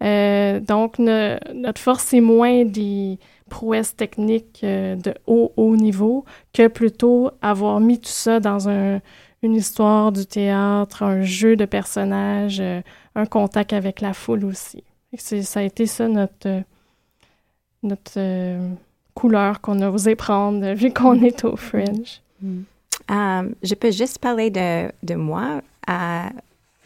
[0.03, 3.19] Euh, donc, notre force, c'est moins des
[3.51, 9.01] prouesses techniques euh, de haut, haut niveau que plutôt avoir mis tout ça dans un-
[9.43, 12.81] une histoire du théâtre, un jeu de personnages, euh,
[13.15, 14.85] un contact avec la foule aussi.
[15.17, 16.63] Ça a été ça notre,
[17.83, 18.59] notre
[19.15, 22.21] couleur qu'on a osé prendre vu qu'on est au Fringe.
[23.11, 25.63] Euh, je peux juste parler de, de moi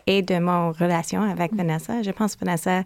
[0.07, 2.03] et de mon relation avec Vanessa.
[2.03, 2.83] Je pense que Vanessa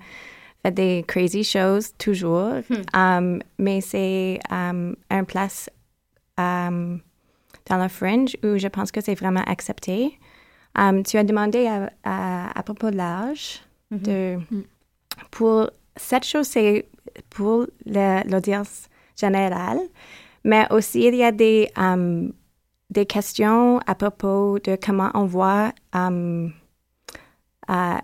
[0.63, 2.63] fait des crazy shows toujours,
[2.95, 5.71] Um, mais c'est um, un place
[6.39, 7.01] um,
[7.69, 10.19] dans le fringe où je pense que c'est vraiment accepté.
[10.79, 13.63] Um, tu as demandé à, à, à propos de l'âge.
[13.91, 14.39] de
[15.31, 16.87] Pour cette chose, c'est
[17.31, 19.79] pour l'audience générale,
[20.45, 22.33] mais aussi il y a des, um,
[22.91, 26.53] des questions à propos de comment on voit um,
[27.71, 27.99] euh,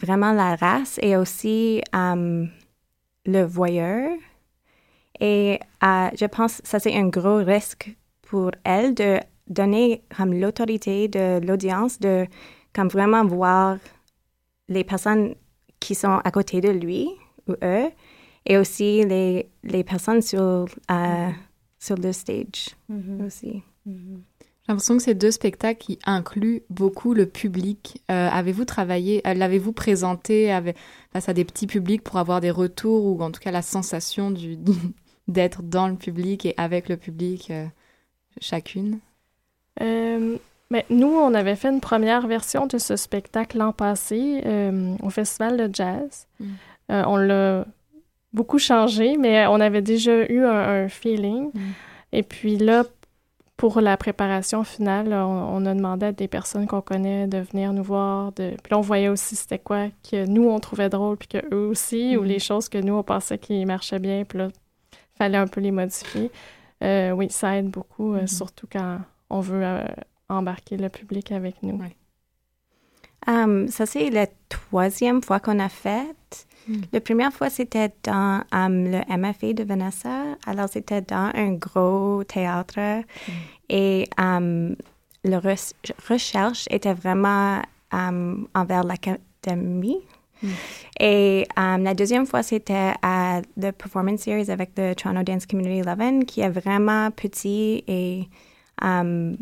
[0.00, 2.48] vraiment la race et aussi um,
[3.24, 4.10] le voyeur.
[5.20, 10.34] Et euh, je pense que ça, c'est un gros risque pour elle de donner comme
[10.34, 12.26] l'autorité de l'audience de
[12.74, 13.78] comme vraiment voir
[14.68, 15.34] les personnes
[15.80, 17.08] qui sont à côté de lui
[17.48, 17.90] ou eux
[18.44, 21.30] et aussi les, les personnes sur, euh,
[21.78, 22.68] sur le stage
[23.24, 23.62] aussi.
[24.66, 28.02] J'ai l'impression que c'est deux spectacles qui incluent beaucoup le public.
[28.10, 30.76] Euh, avez-vous travaillé, euh, l'avez-vous présenté avec,
[31.12, 34.32] face à des petits publics pour avoir des retours ou en tout cas la sensation
[34.32, 34.58] du,
[35.28, 37.64] d'être dans le public et avec le public euh,
[38.40, 38.98] chacune?
[39.80, 40.36] Euh,
[40.72, 44.42] ben, nous, on avait fait une première version de ce spectacle l'an passé
[45.00, 46.26] au Festival de Jazz.
[46.40, 46.46] Mm.
[46.88, 47.66] On l'a
[48.32, 51.52] beaucoup changé, mais on avait déjà eu un, un feeling.
[52.10, 52.82] Et puis là,
[53.56, 57.72] pour la préparation finale, on, on a demandé à des personnes qu'on connaît de venir
[57.72, 58.32] nous voir.
[58.32, 58.50] De...
[58.62, 61.66] Puis là, on voyait aussi c'était quoi que nous, on trouvait drôle, puis que eux
[61.68, 62.26] aussi, ou Mhm.
[62.28, 64.24] les choses que nous, on pensait qui marchaient bien.
[64.24, 64.48] Puis là,
[65.16, 66.30] fallait un peu les modifier.
[66.84, 68.26] Euh, oui, ça aide beaucoup, euh, Mhm.
[68.26, 68.98] surtout quand
[69.30, 69.84] on veut euh,
[70.28, 71.80] embarquer le public avec nous.
[73.26, 76.45] Um, ça, c'est la troisième fois qu'on a fait.
[76.92, 80.36] La première fois, c'était dans um, le MFA de Vanessa.
[80.46, 83.02] Alors, c'était dans un gros théâtre.
[83.68, 84.76] Et um,
[85.24, 85.72] la re-
[86.08, 90.00] recherche était vraiment um, envers l'académie.
[91.00, 95.88] Et um, la deuxième fois, c'était à la Performance Series avec le Toronto Dance Community
[95.88, 98.28] 11, qui est vraiment petit et
[98.82, 99.36] um,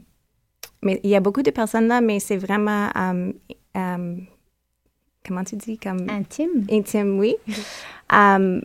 [0.83, 3.33] mais il y a beaucoup de personnes là, mais c'est vraiment um,
[3.75, 4.27] um,
[5.27, 5.79] comment tu dis?
[5.79, 6.67] Comme intime.
[6.71, 7.37] Intime, oui.
[8.13, 8.61] Um,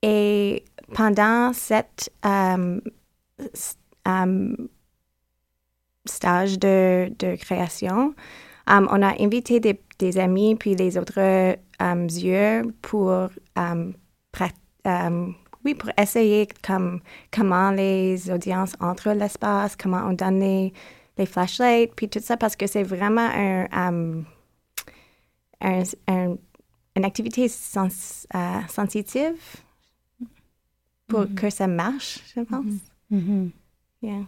[0.00, 0.62] et
[0.94, 2.80] pendant cette um,
[4.06, 4.68] um,
[6.06, 8.14] stage de, de création,
[8.68, 13.28] um, on a invité des, des amis puis les autres um, yeux pour
[15.64, 17.00] oui, pour essayer comme,
[17.32, 20.72] comment les audiences entrent l'espace, comment on donne les,
[21.18, 24.24] les flashlights, puis tout ça, parce que c'est vraiment un, um,
[25.60, 26.36] un- un-
[26.96, 29.34] une activité sens- euh, sensitive
[31.06, 31.34] pour Mhm.
[31.34, 32.64] que ça marche, je pense.
[34.02, 34.24] Yeah.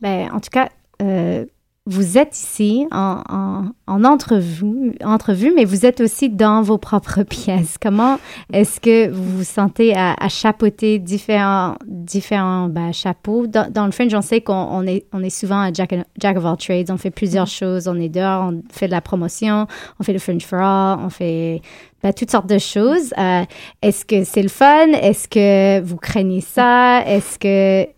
[0.00, 0.68] Ben, en tout cas,
[1.00, 1.46] euh,
[1.86, 7.22] vous êtes ici en, en, en entrevue, entrevue, mais vous êtes aussi dans vos propres
[7.28, 7.76] pièces.
[7.80, 8.20] Comment
[8.52, 13.48] est-ce que vous vous sentez à, à chapeauter différents, différents ben, chapeaux?
[13.48, 16.36] Dans, dans le Fringe, on sait qu'on on est, on est souvent un jack, jack
[16.36, 16.90] of all trades.
[16.92, 17.88] On fait plusieurs choses.
[17.88, 19.66] On est dehors, on fait de la promotion,
[19.98, 21.62] on fait le Fringe for All, on fait
[22.00, 23.12] ben, toutes sortes de choses.
[23.18, 23.42] Euh,
[23.82, 24.86] est-ce que c'est le fun?
[24.92, 27.04] Est-ce que vous craignez ça?
[27.06, 27.90] Est-ce que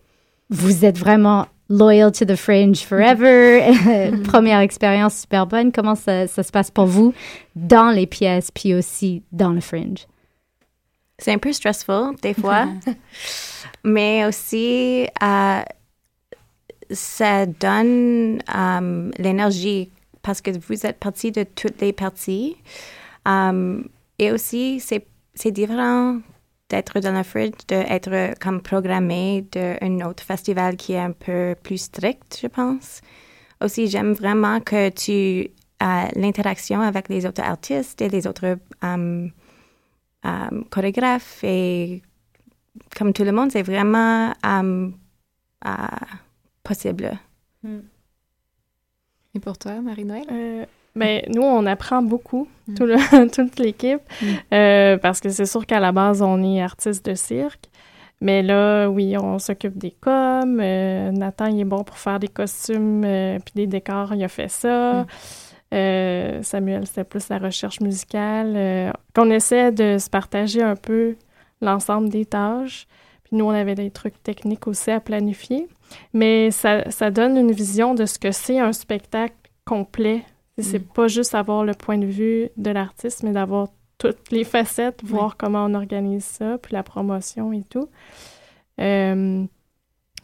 [0.49, 3.61] vous êtes vraiment loyal to the fringe forever.
[4.23, 5.71] Première expérience super bonne.
[5.71, 7.13] Comment ça, ça se passe pour vous
[7.55, 10.07] dans les pièces, puis aussi dans le fringe?
[11.17, 12.67] C'est un peu stressful des fois,
[13.83, 15.61] mais aussi euh,
[16.91, 22.57] ça donne euh, l'énergie parce que vous êtes partie de toutes les parties.
[23.27, 23.81] Euh,
[24.19, 26.19] et aussi, c'est différent
[26.69, 31.77] d'être dans le fridge, d'être comme programmé d'un autre festival qui est un peu plus
[31.77, 33.01] strict, je pense.
[33.61, 35.49] Aussi, j'aime vraiment que tu
[35.79, 39.27] as l'interaction avec les autres artistes et les autres euh,
[40.25, 42.01] euh, chorégraphes et
[42.97, 44.89] comme tout le monde, c'est vraiment euh,
[45.65, 45.71] euh,
[46.63, 47.17] possible.
[49.33, 50.25] Et pour toi, Marie-Noël?
[50.31, 53.99] Euh, ben, nous, on apprend beaucoup, tout le- toute l'équipe,
[54.53, 57.65] euh, parce que c'est sûr qu'à la base, on est artiste de cirque.
[58.21, 60.59] Mais là, oui, on s'occupe des coms.
[60.61, 64.29] euh, Nathan, il est bon pour faire des costumes euh, puis des décors, il a
[64.29, 65.05] fait ça.
[65.73, 68.93] Euh, Samuel, c'était plus la recherche musicale.
[69.13, 71.15] qu'on essaie de se partager un peu
[71.61, 72.87] l'ensemble des tâches.
[73.25, 75.67] Puis nous, on avait des trucs techniques aussi à planifier.
[76.13, 79.35] Mais ça, ça donne une vision de ce que c'est un spectacle
[79.65, 80.23] complet.
[80.57, 85.01] C'est pas juste avoir le point de vue de l'artiste, mais d'avoir toutes les facettes,
[85.03, 87.89] voir comment on organise ça, puis la promotion et tout.
[88.79, 89.43] Euh,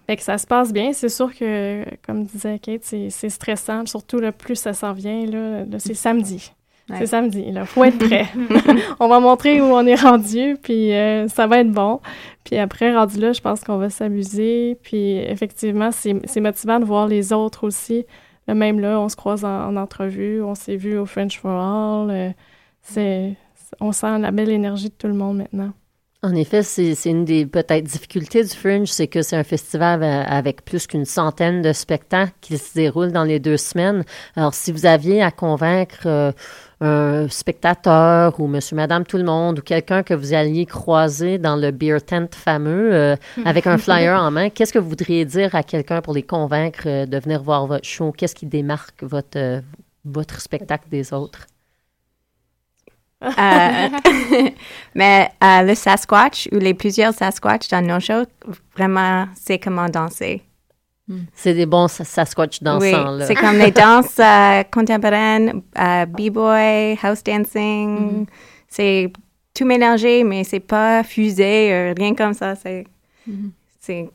[0.07, 0.93] fait que ça se passe bien.
[0.93, 5.25] C'est sûr que, comme disait Kate, c'est stressant, surtout le plus ça s'en vient.
[5.25, 6.51] Là, là c'est samedi.
[6.97, 8.27] C'est samedi, il faut être prêt.
[8.99, 12.01] on va montrer où on est rendu, puis euh, ça va être bon.
[12.43, 14.77] Puis après, rendu là, je pense qu'on va s'amuser.
[14.83, 18.05] Puis effectivement, c'est motivant de voir les autres aussi.
[18.47, 22.33] Le même là, on se croise en, entrevue, on s'est vu au French for All.
[22.97, 23.31] Euh,
[23.79, 25.73] on sent la belle énergie de tout le monde maintenant.
[26.23, 30.63] En effet, c'est une des peut-être difficultés du Fringe, c'est que c'est un festival avec
[30.63, 34.03] plus qu'une centaine de spectacles qui se déroulent dans les deux semaines.
[34.35, 36.31] Alors, si vous aviez à convaincre euh,
[36.81, 41.55] un spectateur ou monsieur, madame, tout le monde ou quelqu'un que vous alliez croiser dans
[41.55, 43.15] le beer tent fameux euh,
[43.45, 46.83] avec un flyer en main, qu'est-ce que vous voudriez dire à quelqu'un pour les convaincre
[46.87, 48.11] euh, de venir voir votre show?
[48.11, 49.61] Qu'est-ce qui démarque votre,
[50.03, 51.47] votre spectacle des autres?
[53.23, 53.29] Euh,
[54.95, 58.25] mais euh, le Sasquatch ou les plusieurs Sasquatch dans nos shows,
[58.75, 60.41] vraiment, c'est comment danser.
[61.33, 63.17] C'est des bons Sasquatch dansants.
[63.17, 65.61] Oui, c'est comme les danses euh, contemporaines,
[66.07, 67.97] b-boy, house dancing.
[67.99, 68.25] Mm-hmm.
[68.67, 69.13] C'est
[69.53, 72.55] tout mélangé, mais c'est pas fusé, rien comme ça.
[72.55, 72.85] C'est
[73.29, 74.09] mm-hmm.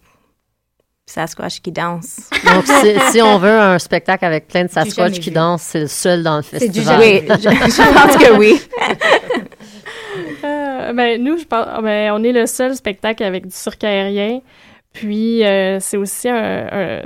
[1.06, 2.30] Sasquatch qui danse.
[2.44, 2.66] Donc,
[3.12, 6.36] si, on veut un spectacle avec plein de Sasquatch qui dansent, c'est le seul dans
[6.36, 6.98] le festival.
[6.98, 8.60] Oui, je, je pense que oui.
[10.44, 14.40] euh, ben, nous, je pense, ben, on est le seul spectacle avec du cirque aérien.
[14.96, 17.02] Puis, euh, c'est aussi un,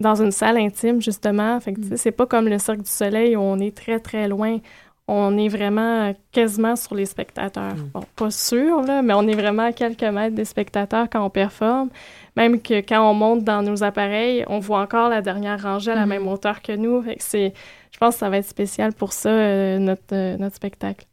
[0.00, 1.58] dans une salle intime, justement.
[1.60, 1.96] Fait que, mm.
[1.96, 4.58] c'est pas comme le Cirque du Soleil où on est très, très loin.
[5.06, 7.76] On est vraiment quasiment sur les spectateurs.
[7.76, 7.90] Mm.
[7.94, 11.30] Bon, pas sûr, là, mais on est vraiment à quelques mètres des spectateurs quand on
[11.30, 11.90] performe.
[12.36, 15.94] Même que quand on monte dans nos appareils, on voit encore la dernière rangée à
[15.94, 16.08] la mm-hmm.
[16.08, 17.04] même hauteur que nous.
[17.18, 17.52] c'est,
[17.92, 21.06] je pense que ça va être spécial pour ça, euh, notre, euh, notre spectacle.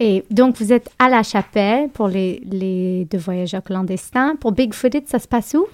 [0.00, 4.36] Et donc, vous êtes à la chapelle pour les, deux voyageurs clandestins.
[4.36, 5.66] Pour Bigfooted, ça se passe où?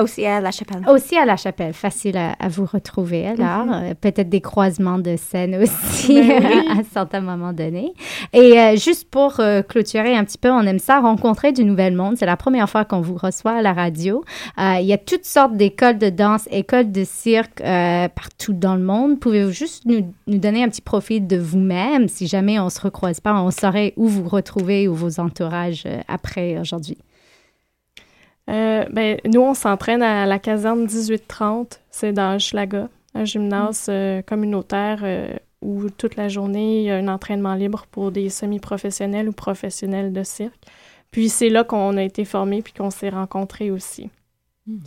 [0.00, 0.82] Aussi à la chapelle.
[0.88, 1.72] Aussi à la chapelle.
[1.72, 3.66] Facile à, vous retrouver alors.
[3.66, 3.72] Mhm.
[3.72, 6.42] Euh, peut-être des croisements de scènes aussi ben
[6.78, 7.94] à certains moments donnés.
[8.32, 11.94] Et euh, juste pour euh, clôturer un petit peu, on aime ça rencontrer du Nouvel
[11.94, 12.16] Monde.
[12.16, 14.24] C'est la première fois qu'on vous reçoit à la radio.
[14.58, 19.20] il y a toutes sortes d'écoles de danse, écoles de cirque partout dans le monde.
[19.20, 23.20] Pouvez-vous juste nous, nous, donner un petit profil de vous-même si jamais on se recroise
[23.20, 26.98] pas, on saurait où vous retrouvez ou vos entourages après aujourd'hui?
[28.50, 31.80] Euh, ben, nous, on s'entraîne à la caserne 1830.
[31.90, 36.96] C'est dans Schlaga, un gymnase euh, communautaire euh, où toute la journée, il y a
[36.96, 40.62] un entraînement libre pour des semi-professionnels ou professionnels de cirque.
[41.10, 44.10] Puis c'est là qu'on a été formés puis qu'on s'est rencontrés aussi.
[44.66, 44.78] Hmm.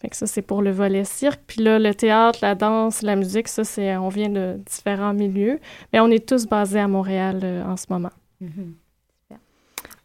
[0.00, 1.40] Fait que ça, c'est pour le volet cirque.
[1.46, 5.58] Puis là, le théâtre, la danse, la musique, ça, c'est, on vient de différents milieux.
[5.92, 8.12] Mais on est tous basés à Montréal en ce moment.
[8.40, 8.72] Mm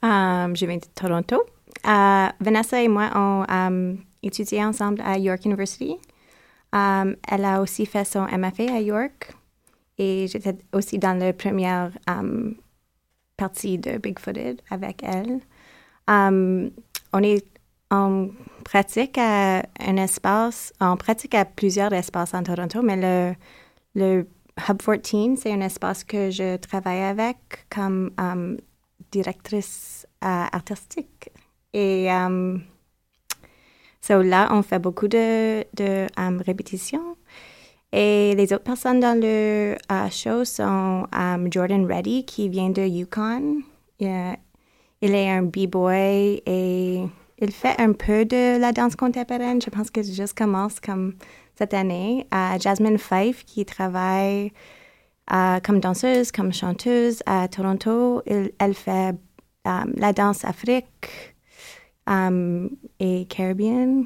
[0.03, 1.43] je viens de Toronto.
[1.85, 5.97] Euh, Vanessa et moi, on um, étudié ensemble à York University.
[6.71, 9.33] Um, elle a aussi fait son MFA à York.
[9.97, 12.55] Et j'étais aussi dans la première um,
[13.37, 15.39] partie de Bigfooted avec elle.
[16.07, 17.45] On est
[17.91, 18.29] en
[18.65, 23.35] pratique à un espace, on pratique à plusieurs espaces en Toronto, mais
[23.95, 24.25] le,
[24.67, 27.37] Hub 14, c'est un espace que je travaille avec
[27.69, 28.11] comme
[29.11, 31.29] directrice uh, artistique
[31.73, 32.61] et um,
[34.09, 37.17] là, on fait beaucoup de, de um, répétitions.
[37.91, 42.81] Et les autres personnes dans le uh, show sont um, Jordan Reddy, qui vient de
[42.81, 43.61] Yukon.
[43.99, 44.35] il
[45.01, 47.03] est un b-boy et
[47.39, 49.61] il fait un peu de la danse contemporaine.
[49.61, 51.13] Je pense que juste commence comme
[51.55, 52.25] cette année.
[52.59, 54.51] Jasmine Fife, qui travaille
[55.63, 58.23] comme danseuse, comme chanteuse à Toronto.
[58.25, 59.15] elle fait
[59.65, 61.32] la danse afrique
[62.07, 64.05] um, et Caribbean.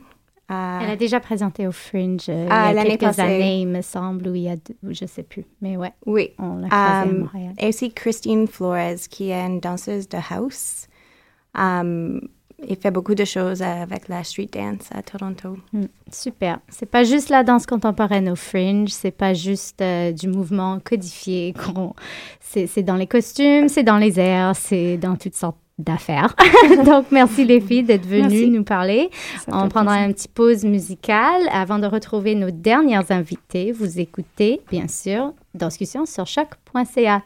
[0.50, 3.22] Euh, Elle a déjà présenté au Fringe euh, il y a quelques passée.
[3.22, 5.92] années, il me semble, ou il y a, je sais plus, mais ouais.
[6.06, 6.32] Oui.
[6.40, 7.30] On l'a croisée um,
[7.60, 10.88] Et aussi Christine Flores, qui est une danseuse de house.
[11.54, 12.22] Um,
[12.66, 15.58] il fait beaucoup de choses avec la street dance à Toronto.
[15.74, 16.60] Mm, super.
[16.70, 21.54] C'est pas juste la danse contemporaine au Fringe, c'est pas juste euh, du mouvement codifié.
[22.40, 26.36] C'est dans les costumes, c'est dans les airs, c'est dans toutes sortes d'affaires.
[26.86, 29.10] Donc, merci les filles d'être venues nous parler.
[29.48, 33.72] On prendra une petite pause musicale avant de retrouver nos dernières invités.
[33.72, 37.22] Vous écoutez, bien sûr, discussion sur choc.ca.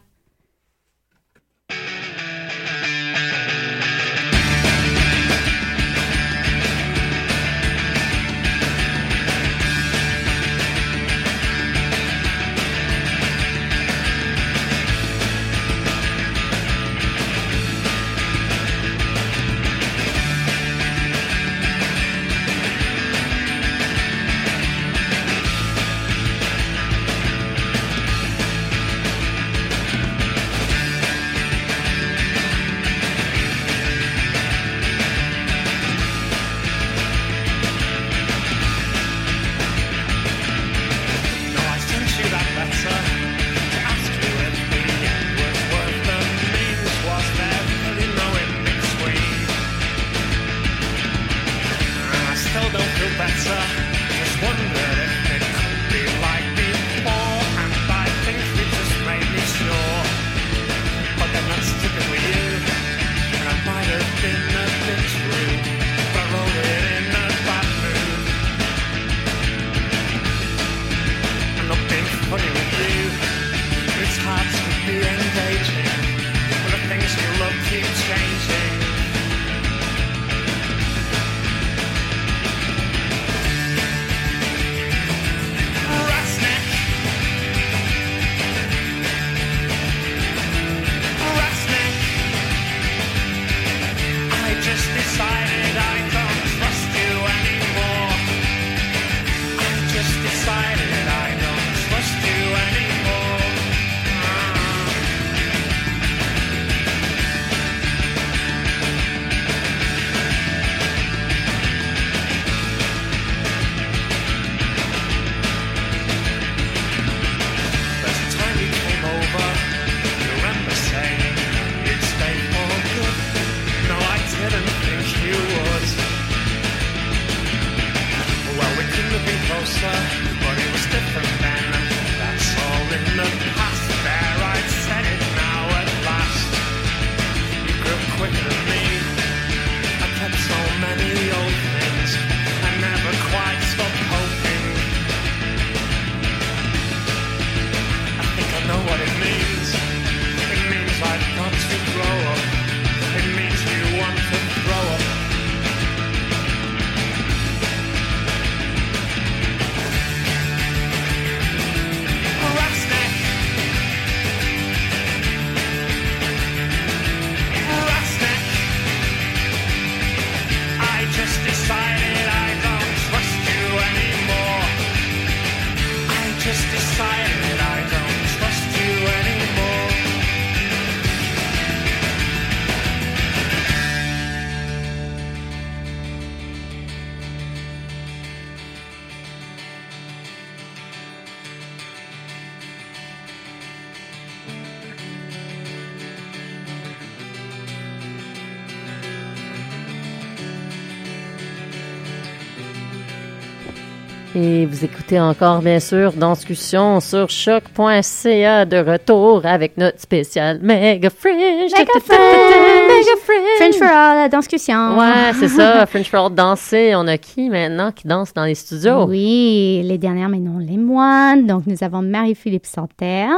[205.11, 211.69] Écoutez encore, bien sûr, Danscussion sur choc.ca de retour avec notre spécial Mega Fringe.
[211.77, 212.53] Mega Fringe!
[212.87, 213.57] Mega Fringe!
[213.57, 214.97] Fringe for all, la discussion.
[214.97, 216.93] Ouais, c'est ça, Fringe for all danser.
[216.95, 219.03] On a qui maintenant qui danse dans les studios?
[219.03, 221.45] Oui, les dernières, mais non les moines.
[221.45, 223.35] Donc, nous avons Marie-Philippe Santerre.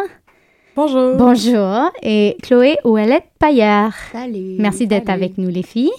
[0.75, 1.15] Bonjour.
[1.17, 1.91] Bonjour.
[2.01, 3.93] Et Chloé Ouellette Paillard.
[4.11, 4.55] Salut.
[4.57, 5.91] Merci d'être avec nous, les filles.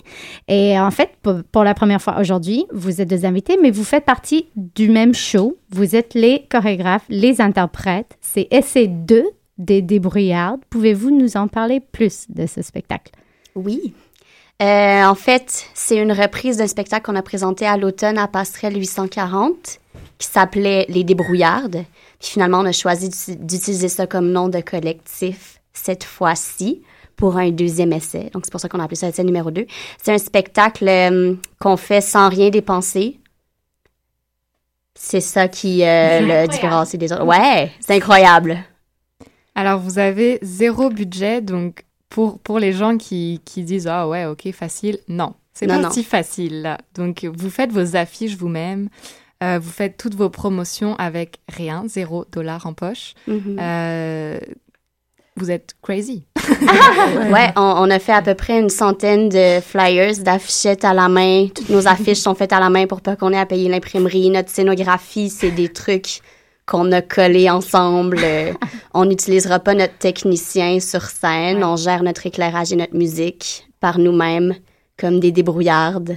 [0.48, 3.84] Et en fait, pour, pour la première fois aujourd'hui, vous êtes deux invités, mais vous
[3.84, 5.56] faites partie du même show.
[5.70, 8.16] Vous êtes les chorégraphes, les interprètes.
[8.20, 9.24] C'est Essai 2
[9.58, 10.60] des débrouillardes.
[10.70, 13.12] Pouvez-vous nous en parler plus de ce spectacle?
[13.54, 13.94] Oui.
[14.60, 18.76] Euh, en fait, c'est une reprise d'un spectacle qu'on a présenté à l'automne à Passerelle
[18.76, 19.78] 840
[20.18, 21.84] qui s'appelait Les Débrouillardes.
[22.24, 26.80] Puis finalement, on a choisi d'uti- d'utiliser ça comme nom de collectif cette fois-ci
[27.16, 28.30] pour un deuxième essai.
[28.32, 29.66] Donc, c'est pour ça qu'on a appelé ça essai numéro 2.
[30.02, 33.20] C'est un spectacle euh, qu'on fait sans rien dépenser.
[34.94, 37.26] C'est ça qui euh, le différencie des autres.
[37.26, 38.56] Ouais, c'est incroyable.
[39.54, 44.24] Alors, vous avez zéro budget, donc pour, pour les gens qui, qui disent Ah ouais,
[44.24, 45.90] ok, facile, non, c'est pas non.
[45.90, 46.78] si facile là.
[46.94, 48.88] Donc, vous faites vos affiches vous-même,
[49.44, 53.14] euh, vous faites toutes vos promotions avec rien, zéro dollar en poche.
[53.26, 53.58] Mhm.
[53.60, 54.38] Euh,
[55.36, 56.26] vous êtes crazy.
[57.30, 61.08] Ouais, on, on a fait à peu près une centaine de flyers, d'affichettes à la
[61.08, 61.48] main.
[61.54, 64.30] Toutes nos affiches sont faites à la main pour pas qu'on ait à payer l'imprimerie.
[64.30, 66.20] Notre scénographie, c'est des trucs
[66.66, 68.18] qu'on a collés ensemble.
[68.22, 68.52] Euh,
[68.92, 71.64] on n'utilisera pas notre technicien sur scène.
[71.64, 74.54] On gère notre éclairage et notre musique par nous-mêmes,
[74.98, 76.16] comme des débrouillardes.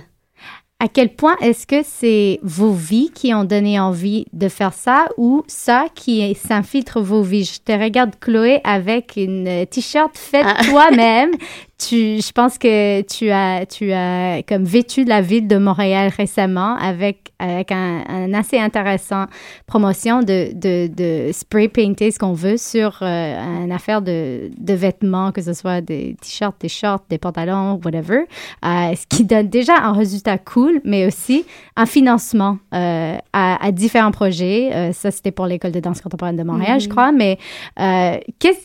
[0.80, 5.08] À quel point est-ce que c'est vos vies qui ont donné envie de faire ça
[5.18, 7.46] ou ça qui s'infiltre vos vies?
[7.46, 11.32] Je te regarde, Chloé, avec une euh, t-shirt faite toi-même.
[11.80, 16.76] Tu, je pense que tu as, tu as comme vêtu la ville de Montréal récemment
[16.76, 19.26] avec, avec un, un assez intéressant
[19.68, 24.74] promotion de, de, de spray painter ce qu'on veut sur euh, une affaire de, de
[24.74, 28.22] vêtements, que ce soit des t-shirts, des shorts, des pantalons, whatever,
[28.66, 33.72] euh, ce qui donne déjà un résultat cool, mais aussi un financement euh, à, à
[33.72, 34.72] différents projets.
[34.74, 36.92] Euh, ça, c'était pour l'école de danse contemporaine de Montréal, je Mhm.
[36.92, 37.38] crois, mais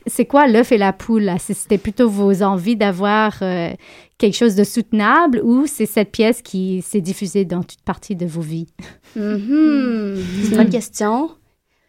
[0.07, 1.31] c'est quoi l'œuf et la poule?
[1.39, 3.02] C'était plutôt vos envies d'avoir
[3.43, 3.71] euh,
[4.19, 8.27] quelque chose de soutenable ou c'est cette pièce qui s'est diffusée dans toute partie de
[8.27, 8.69] vos vies?
[9.17, 10.17] Mhm.
[10.43, 11.31] C'est une bonne question.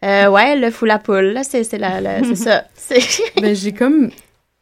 [0.04, 2.64] Euh, ouais, le fou la poule, là, c'est c'est la- la- c'est ça.
[3.40, 4.10] Ben, j'ai comme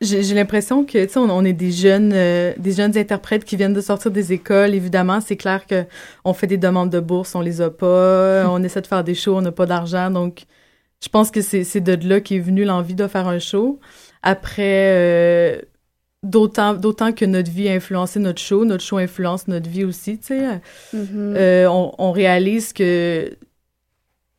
[0.01, 3.57] j'ai l'impression que tu sais on, on est des jeunes euh, des jeunes interprètes qui
[3.57, 5.85] viennent de sortir des écoles évidemment c'est clair que
[6.25, 9.15] on fait des demandes de bourse on les a pas on essaie de faire des
[9.15, 10.43] shows on n'a pas d'argent donc
[11.01, 13.79] je pense que c'est c'est de là qu'est venue l'envie de faire un show
[14.25, 15.61] après euh,
[16.23, 20.19] d'autant d'autant que notre vie a influencé notre show notre show influence notre vie aussi
[20.19, 20.61] tu sais
[20.93, 21.35] Mhm.
[21.37, 23.37] Euh, on, on réalise que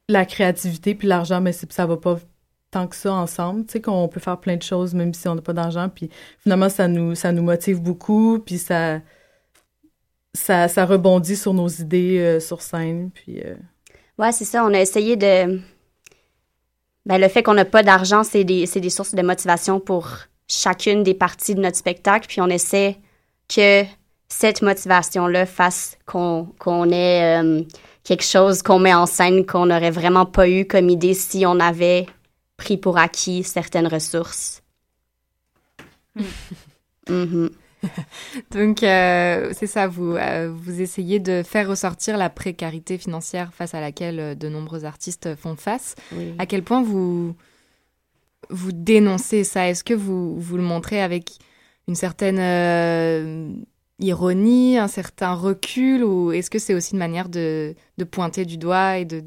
[0.09, 2.19] la créativité puis l'argent, mais c'est- ça va pas
[2.71, 3.65] tant que ça ensemble.
[3.65, 5.89] Tu sais, qu'on peut faire plein de choses même si on n'a pas d'argent.
[5.89, 6.09] Puis
[6.39, 8.39] finalement, ça nous, ça nous motive beaucoup.
[8.39, 8.99] Puis ça,
[10.33, 13.11] ça, ça rebondit sur nos idées euh, sur scène.
[13.11, 13.55] Puis euh,
[14.17, 14.65] Ouais, c'est ça.
[14.65, 15.59] On a essayé de.
[17.05, 20.09] Ben, le fait qu'on n'a pas d'argent, c'est des, c'est des sources de motivation pour
[20.47, 22.27] chacune des parties de notre spectacle.
[22.27, 22.97] Puis on essaie
[23.47, 23.83] que
[24.29, 27.61] cette motivation-là fasse qu'on qu'on ait euh,
[28.03, 31.59] quelque chose qu'on met en scène qu'on n'aurait vraiment pas eu comme idée si on
[31.59, 32.07] avait
[32.57, 34.61] pris pour acquis certaines ressources.
[37.09, 37.49] Mhm.
[38.51, 43.73] Donc, euh, c'est ça, vous, euh, vous essayez de faire ressortir la précarité financière face
[43.73, 45.95] à laquelle de nombreux artistes font face.
[46.13, 46.33] Oui.
[46.37, 47.35] À quel point vous,
[48.49, 51.37] vous dénoncez ça Est-ce que vous, vous le montrez avec
[51.87, 53.53] une certaine euh,
[53.99, 58.57] ironie, un certain recul, ou est-ce que c'est aussi une manière de, de pointer du
[58.57, 59.23] doigt et de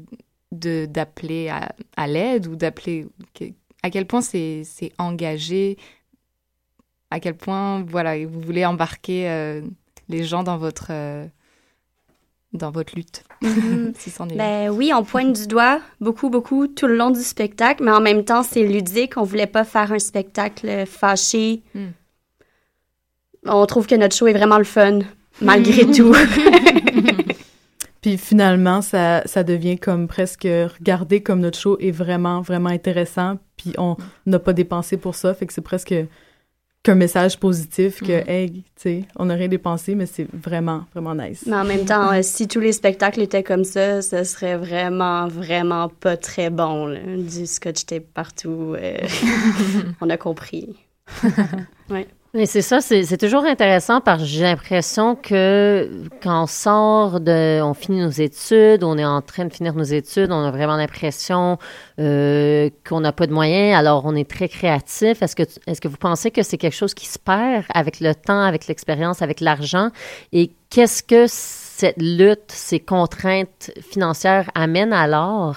[0.53, 3.05] de- d'appeler à, l'aide ou d'appeler
[3.83, 4.63] à quel point c'est
[4.97, 5.77] engagé
[7.11, 9.61] à quel point voilà vous voulez embarquer euh,
[10.07, 11.27] les gens dans votre euh,
[12.53, 13.93] dans votre lutte Mhm.
[13.97, 14.35] si c'en est.
[14.35, 18.01] Ben oui, on pointe du doigt beaucoup, beaucoup tout le long du spectacle, mais en
[18.01, 19.17] même temps, c'est ludique.
[19.17, 21.61] On voulait pas faire un spectacle fâché.
[21.75, 21.89] Hmm.
[23.45, 24.99] On trouve que notre show est vraiment le fun,
[25.41, 26.15] malgré tout.
[28.01, 33.37] Puis finalement, ça, ça devient comme presque regarder comme notre show est vraiment, vraiment intéressant.
[33.55, 35.33] Puis on n'a pas dépensé pour ça.
[35.33, 35.93] Fait que c'est presque
[36.87, 38.29] qu'un message positif que, Mm.
[38.29, 41.43] hey, tu sais, on rien dépensé, mais c'est vraiment, vraiment nice.
[41.45, 45.27] mais en même temps, euh, si tous les spectacles étaient comme ça, ce serait vraiment,
[45.27, 46.87] vraiment pas très bon.
[46.87, 46.99] là.
[47.17, 48.75] Du scotch tape partout.
[48.81, 48.97] euh,
[50.01, 50.75] on a compris.
[51.89, 52.07] ouais.
[52.33, 57.61] Mais c'est ça, c'est toujours intéressant parce que j'ai l'impression que quand on sort de,
[57.61, 60.75] on finit nos études, on est en train de finir nos études, on a vraiment
[60.75, 61.57] l'impression
[61.99, 65.21] euh, qu'on n'a pas de moyens, alors on est très créatif.
[65.21, 68.13] Est-ce que, est-ce que vous pensez que c'est quelque chose qui se perd avec le
[68.13, 69.89] temps, avec l'expérience, avec l'argent?
[70.33, 75.55] Et qu'est-ce que cette lutte, ces contraintes financières amènent alors?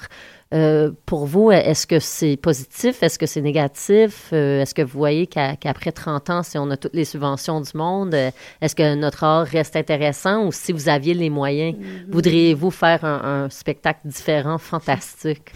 [0.53, 3.05] Euh, pour vous, est-ce que c'est positif?
[3.05, 4.31] Est-ce que c'est négatif?
[4.33, 7.71] Euh, est-ce que vous voyez qu'après 30 ans, si on a toutes les subventions du
[7.75, 11.77] monde, euh, est-ce que notre art reste intéressant ou si vous aviez les moyens,
[12.09, 15.53] voudriez-vous faire un, un spectacle différent, fantastique?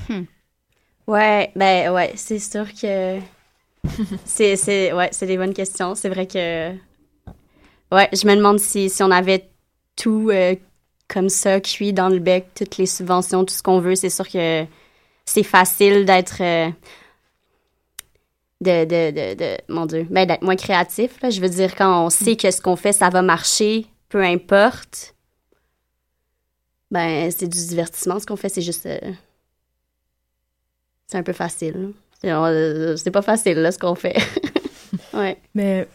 [1.07, 3.18] Ouais, ben ouais, c'est sûr que
[4.24, 5.95] c'est c'est ouais, c'est des bonnes questions.
[5.95, 6.70] C'est vrai que
[7.92, 9.51] ouais, je me demande si si on avait
[9.97, 10.30] tout
[11.09, 14.26] comme ça cuit dans le bec, toutes les subventions, tout ce qu'on veut, c'est sûr
[14.26, 14.64] que
[15.24, 16.70] c'est facile d'être euh,
[18.60, 22.06] de, de, de, de mon dieu, ben d'être moins créatif là, je veux dire quand
[22.06, 25.14] on sait que ce qu'on fait ça va marcher, peu importe.
[26.90, 28.98] Ben c'est du divertissement ce qu'on fait, c'est juste euh,
[31.06, 31.92] c'est un peu facile.
[32.20, 34.16] C'est euh, c'est pas facile, là, ce qu'on fait.
[35.14, 35.38] ouais.
[35.54, 35.86] Mais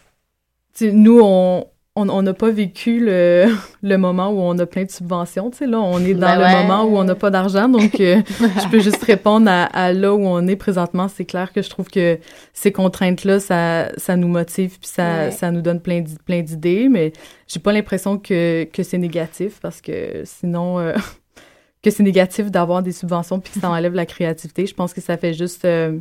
[0.80, 1.66] nous, on
[1.96, 3.46] on n'a pas vécu le,
[3.82, 5.50] le moment où on a plein de subventions.
[5.50, 6.62] Tu sais, là, on est dans Ben le ouais.
[6.66, 7.68] moment où on n'a pas d'argent.
[7.68, 11.08] Donc, euh, je peux juste répondre à, à là où on est présentement.
[11.08, 12.18] C'est clair que je trouve que
[12.54, 15.30] ces contraintes-là, ça, ça nous motive puis ça, Ouais.
[15.30, 16.00] ça nous donne plein
[16.42, 16.88] d'idées.
[16.88, 17.12] Mais
[17.48, 20.78] j'ai pas l'impression que, que c'est négatif parce que sinon...
[20.78, 20.94] euh,
[21.82, 24.66] que c'est négatif d'avoir des subventions puis que ça enlève la créativité.
[24.66, 25.98] Je pense que ça fait juste euh,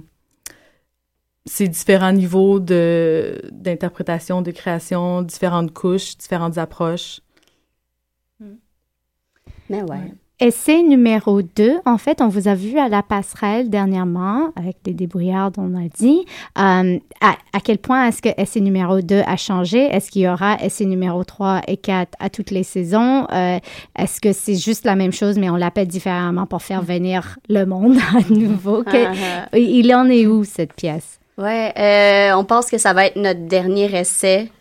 [1.46, 7.22] ces différents niveaux de d'interprétation, de création, différentes couches, différentes approches.
[9.70, 10.14] Mais ouais.
[10.42, 14.94] Essai numéro 2, en fait, on vous a vu à la passerelle dernièrement, avec les
[14.94, 16.22] débrouillards, on a dit.
[16.58, 19.80] Euh, à, à quel point est-ce que essai numéro 2 a changé?
[19.80, 23.28] Est-ce qu'il y aura essai numéro 3 et 4 à toutes les saisons?
[23.34, 23.60] Euh,
[23.98, 27.66] est-ce que c'est juste la même chose, mais on l'appelle différemment pour faire venir le
[27.66, 28.84] monde à nouveau?
[28.84, 29.58] Que- Ah, ah.
[29.58, 31.19] il en est où, cette pièce?
[31.40, 34.52] Ouais, euh, on pense que ça va être notre dernier essai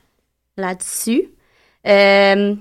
[0.57, 1.29] là-dessus.
[1.89, 2.55] Euh,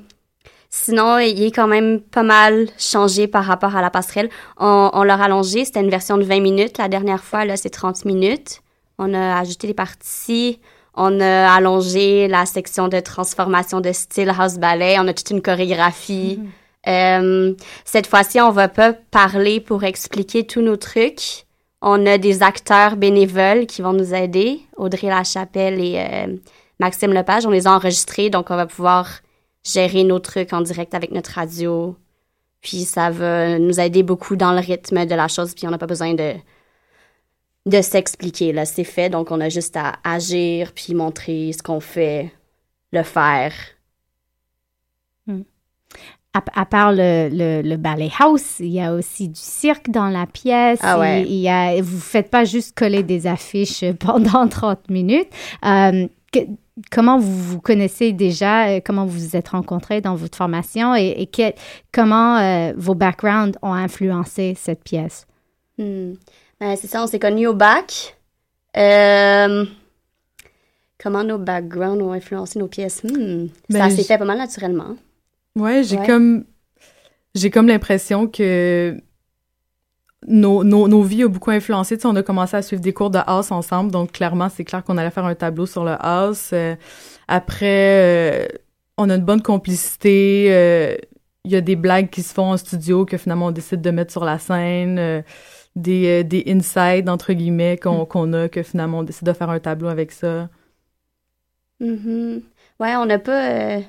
[0.72, 4.30] sinon, il est quand même pas mal changé par rapport à la passerelle.
[4.58, 6.80] On, on l'a rallongé, c'était une version de 20 minutes.
[6.80, 8.64] La dernière fois, là, c'est 30 minutes.
[8.98, 10.60] On a ajouté des parties.
[10.96, 14.96] On a allongé la section de transformation de style house ballet.
[14.98, 16.40] On a toute une chorégraphie.
[16.88, 17.54] Euh,
[17.86, 21.47] cette fois-ci, on va pas parler pour expliquer tous nos trucs.
[21.82, 26.36] On a des acteurs bénévoles qui vont nous aider, Audrey Lachapelle et euh,
[26.80, 27.46] Maxime Lepage.
[27.46, 29.20] On les a enregistrés, donc on va pouvoir
[29.64, 31.96] gérer nos trucs en direct avec notre radio.
[32.62, 35.78] Puis ça va nous aider beaucoup dans le rythme de la chose, puis on n'a
[35.78, 36.34] pas besoin de,
[37.68, 38.54] de s'expliquer.
[38.54, 42.34] Là, c'est fait, donc on a juste à agir, puis montrer ce qu'on fait,
[42.92, 43.54] le faire.
[46.38, 50.10] À, à part le, le, le ballet house, il y a aussi du cirque dans
[50.10, 50.80] la pièce.
[50.84, 51.24] Ah ouais.
[51.24, 55.30] Il, y a, vous ne faites pas juste coller des affiches pendant 30 minutes.
[55.66, 56.40] Euh, que-
[56.92, 58.68] comment vous vous connaissez déjà?
[58.68, 60.96] euh, Comment vous vous êtes rencontrés dans votre formation?
[60.96, 61.54] Et, et quel-
[61.94, 65.26] comment euh, vos backgrounds ont influencé cette pièce?
[65.78, 66.14] Hmm.
[66.60, 68.18] Ben, c'est ça, on s'est connus au bac.
[68.76, 69.66] Euh,
[71.02, 73.02] comment nos backgrounds ont influencé nos pièces?
[73.04, 73.48] Hmm.
[73.70, 74.96] Ben, ça s'est j- fait pas mal naturellement.
[75.58, 76.06] Ouais, j'ai Ouais.
[76.06, 76.46] comme
[77.36, 78.98] j'ai comme l'impression que
[80.28, 81.96] nos, nos, nos vies ont beaucoup influencé.
[81.98, 84.64] Tu sais, on a commencé à suivre des cours de house ensemble, donc clairement, c'est
[84.66, 86.50] clair qu'on allait faire un tableau sur le house.
[86.54, 86.76] Euh,
[87.28, 88.48] après, euh,
[88.98, 90.48] on a une bonne complicité.
[90.52, 90.96] euh,
[91.46, 93.92] Il y a des blagues qui se font en studio que finalement on décide de
[93.92, 95.24] mettre sur la scène.
[95.76, 99.60] des, des insides, entre guillemets, qu'on qu'on a, que finalement on décide de faire un
[99.60, 100.50] tableau avec ça.
[101.80, 102.42] Mhm.
[102.80, 103.80] Ouais, on n'a pas.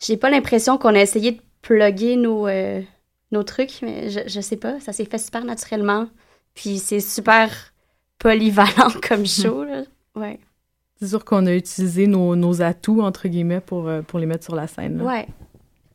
[0.00, 2.80] J'ai pas l'impression qu'on a essayé de plugger nos, euh,
[3.32, 4.80] nos trucs, mais je, je sais pas.
[4.80, 6.08] Ça s'est fait super naturellement.
[6.54, 7.50] Puis c'est super
[8.18, 9.82] polyvalent comme show, là.
[10.16, 10.40] Ouais.
[10.98, 14.44] C'est sûr qu'on a utilisé nos, nos atouts, entre guillemets, pour, euh, pour les mettre
[14.44, 14.98] sur la scène.
[14.98, 15.04] là.
[15.04, 15.28] Ouais.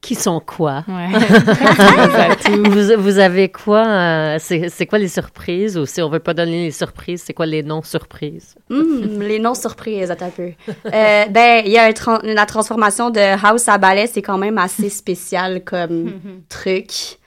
[0.05, 0.83] Qui sont quoi?
[2.47, 3.87] vous, vous avez quoi?
[3.87, 5.79] euh, c'est quoi les surprises?
[5.79, 8.53] Ou si on veut pas donner les surprises, c'est quoi les non-surprises?
[8.69, 10.51] Hmm, les noms surprises, attends un peu.
[10.69, 11.89] Euh, ben, il y a
[12.21, 16.13] la transformation de house à ballet, c'est quand même assez spécial comme
[16.49, 17.17] truc.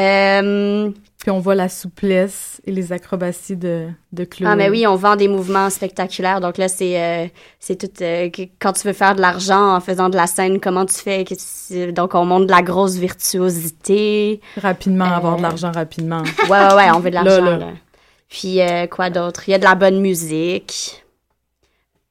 [0.00, 0.90] Euh,
[1.24, 4.46] Puis on voit la souplesse et les acrobaties de, de Chloé.
[4.50, 6.38] Ah, mais oui, on vend des mouvements spectaculaires.
[6.42, 7.26] Donc là, c'est euh,
[7.58, 8.04] c'est tout.
[8.04, 11.24] euh, quand tu veux faire de l'argent en faisant de la scène, comment tu fais?
[11.92, 14.42] Donc, on montre de la grosse virtuosité.
[14.58, 16.22] Rapidement, avoir de Euh, l'argent rapidement.
[16.50, 17.42] Ouais, ouais, ouais, on veut de l'argent.
[17.42, 17.56] là.
[17.56, 17.66] là.
[18.28, 18.58] Puis,
[18.90, 19.48] quoi d'autre?
[19.48, 21.02] Il y a de la bonne musique.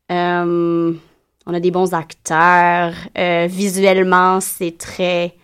[0.09, 0.95] On
[1.53, 2.93] a des bons acteurs.
[3.47, 5.35] Visuellement, c'est très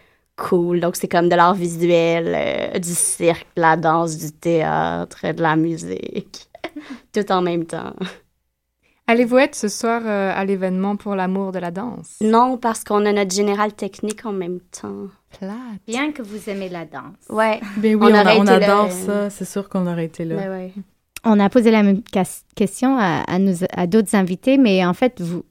[0.47, 0.79] cool.
[0.79, 5.41] Donc, c'est comme de l'art visuel, euh, du cirque, de la danse, du théâtre, de
[5.41, 6.49] la musique,
[7.13, 7.93] tout en même temps.
[9.07, 12.17] Allez-vous être ce soir euh, à l'événement pour l'amour de la danse?
[12.21, 15.07] Non, parce qu'on a notre général technique en même temps.
[15.87, 17.15] Bien que vous aimez la danse.
[17.29, 17.59] Ouais.
[17.77, 19.29] Ben oui, on, a- aurait on été là, adore ça.
[19.31, 20.35] C'est sûr qu'on aurait été là.
[20.35, 20.73] Ben ouais.
[21.23, 22.01] On a posé la même
[22.55, 23.37] question à, à
[23.75, 25.43] à d'autres invités, mais en fait, vous,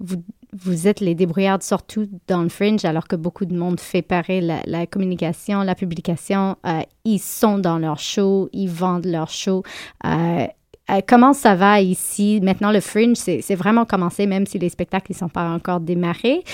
[0.00, 0.16] vous,
[0.62, 4.52] vous êtes les débrouillards surtout dans le fringe, alors que beaucoup de monde fait pareil
[4.66, 6.56] la, communication, la publication.
[6.66, 9.62] euh, ils sont dans leur show, ils vendent leur show.
[10.06, 10.46] Euh,
[10.90, 12.40] euh, comment ça va ici?
[12.42, 16.44] Maintenant, le fringe, c'est vraiment commencé, même si les spectacles ne sont pas encore démarrés.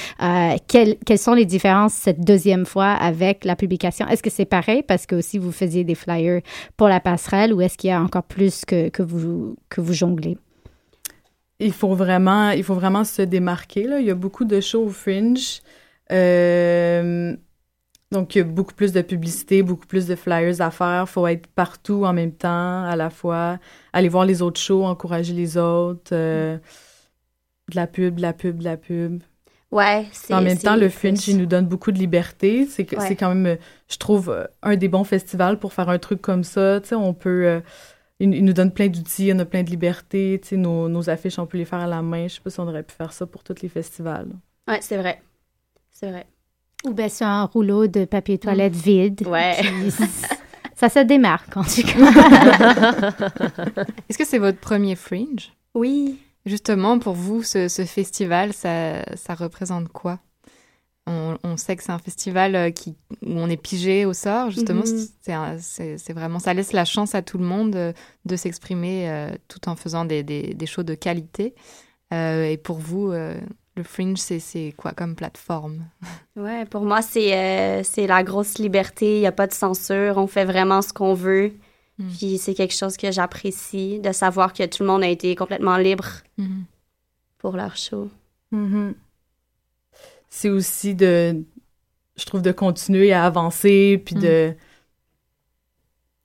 [0.69, 4.07] Quelles, quelles sont les différences cette deuxième fois avec la publication?
[4.07, 4.85] Est-ce que c'est pareil?
[4.85, 6.43] Parce que aussi vous faisiez des flyers
[6.77, 9.95] pour la passerelle ou est-ce qu'il y a encore plus que, que, vous, que vous
[9.95, 10.39] jonglez?
[11.61, 13.85] Il faut vraiment, il faut vraiment se démarquer.
[13.85, 14.01] Là.
[14.01, 15.61] Il y a beaucoup de shows au Fringe.
[16.11, 17.37] Euh,
[18.11, 21.05] donc, il y a beaucoup plus de publicité, beaucoup plus de flyers à faire.
[21.07, 23.59] Il faut être partout en même temps, à la fois.
[23.93, 26.11] Aller voir les autres shows, encourager les autres.
[26.13, 26.59] euh,
[27.71, 29.23] de la pub, de la pub, de la pub.
[29.71, 30.35] Ouais, c'est.
[30.35, 32.67] En même temps, le Fringe, il nous donne beaucoup de liberté.
[32.67, 33.07] C'est Ouais.
[33.07, 33.59] c'est quand même,
[33.89, 36.81] je trouve, euh, un des bons festivals pour faire un truc comme ça.
[36.81, 37.45] Tu sais, on peut...
[37.47, 37.61] euh,
[38.21, 40.39] il, il nous donne plein d'outils, on a plein de liberté.
[40.43, 42.29] Tu sais, nos, nos affiches, on peut les faire à la main.
[42.29, 44.29] Je sais pas si on aurait pu faire ça pour tous les festivals.
[44.69, 45.21] Ouais, c'est vrai.
[45.91, 46.27] C'est vrai.
[46.87, 49.27] Ou bien sur un rouleau de papier toilette vide.
[49.27, 49.57] Ouais.
[49.61, 49.91] Puis,
[50.75, 51.99] ça se démarque en tout cas.
[54.09, 55.53] Est-ce que c'est votre premier Fringe?
[55.75, 56.19] Oui.
[56.47, 60.21] Justement, pour vous, ce, ce festival, ça, ça représente quoi?
[61.13, 62.91] On, on sait que c'est un festival euh, qui,
[63.23, 64.85] où on est pigé au sort, justement.
[64.85, 65.59] Mhm.
[65.59, 67.93] C'est vraiment, ça laisse la chance à tout le monde euh,
[68.27, 71.55] de s'exprimer euh, tout en faisant des, des, des shows de qualité.
[72.13, 73.35] Euh, et pour vous, euh,
[73.77, 75.85] le Fringe, c'est- quoi comme plateforme?
[76.37, 79.17] Ouais, pour moi, c'est euh, la grosse liberté.
[79.17, 80.17] Il n'y a pas de censure.
[80.19, 81.53] On fait vraiment ce qu'on veut.
[82.17, 85.77] Puis c'est quelque chose que j'apprécie, de savoir que tout le monde a été complètement
[85.77, 86.07] libre
[86.39, 86.65] Mhm.
[87.39, 88.09] pour leur show.
[90.31, 91.45] C'est aussi de,
[92.17, 94.55] je trouve, de continuer à avancer, puis de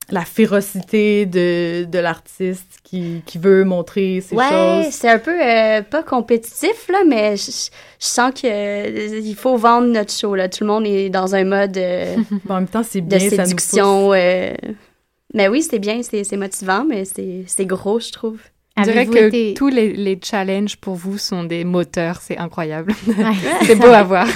[0.10, 4.94] la férocité de, de l'artiste qui, qui veut montrer ses ouais, choses.
[4.94, 9.88] c'est un peu euh, pas compétitif, là, mais je, sens que euh, il faut vendre
[9.88, 10.36] notre show.
[10.36, 10.48] Là.
[10.48, 12.16] Tout le monde est dans un mode euh,
[12.50, 14.14] en même temps, c'est de bien, ça nous séduction.
[14.14, 14.54] euh,
[15.34, 18.40] Mais oui, c'est bien, c'est motivant, mais c'est gros, je trouve.
[18.78, 22.94] Je dirais que été- tous les, les challenges pour vous sont des moteurs, c'est incroyable.
[23.08, 23.34] Ouais.
[23.66, 24.28] c'est beau à voir.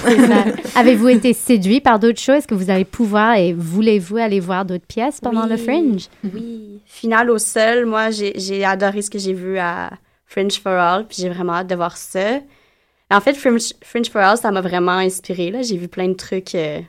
[0.75, 2.37] Avez-vous été séduit par d'autres choses?
[2.37, 5.57] Est-ce que vous allez pouvoir et voulez-vous aller voir d'autres pièces pendant le.
[5.57, 6.07] Fringe?
[6.23, 6.79] Oui.
[6.85, 9.89] Finale au sol, moi, j'ai adoré ce que j'ai vu à
[10.25, 12.39] Fringe for All, puis j'ai vraiment hâte de voir ça.
[13.11, 15.49] En fait, Fringe, Fringe for All, ça m'a vraiment inspiré.
[15.51, 15.61] là.
[15.63, 16.79] J'ai vu plein de trucs euh,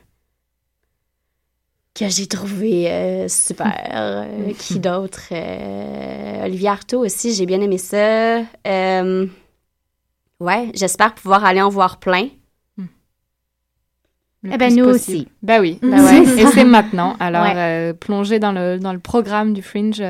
[2.01, 3.73] que j'ai trouvé euh, super.
[3.95, 5.21] Euh, qui d'autre?
[5.33, 8.41] Euh, Olivier Artaud aussi, j'ai bien aimé ça.
[8.67, 9.27] Euh,
[10.41, 12.29] ouais, j'espère pouvoir aller en voir plein.
[14.43, 15.17] Le Eh ben, nous possible.
[15.19, 15.29] aussi.
[15.43, 15.79] Ben oui.
[15.83, 16.43] Ben ouais.
[16.43, 17.15] Et c'est maintenant.
[17.21, 17.53] Alors, Ouais.
[17.57, 20.03] euh, plongez dans le, dans le programme du Fringe.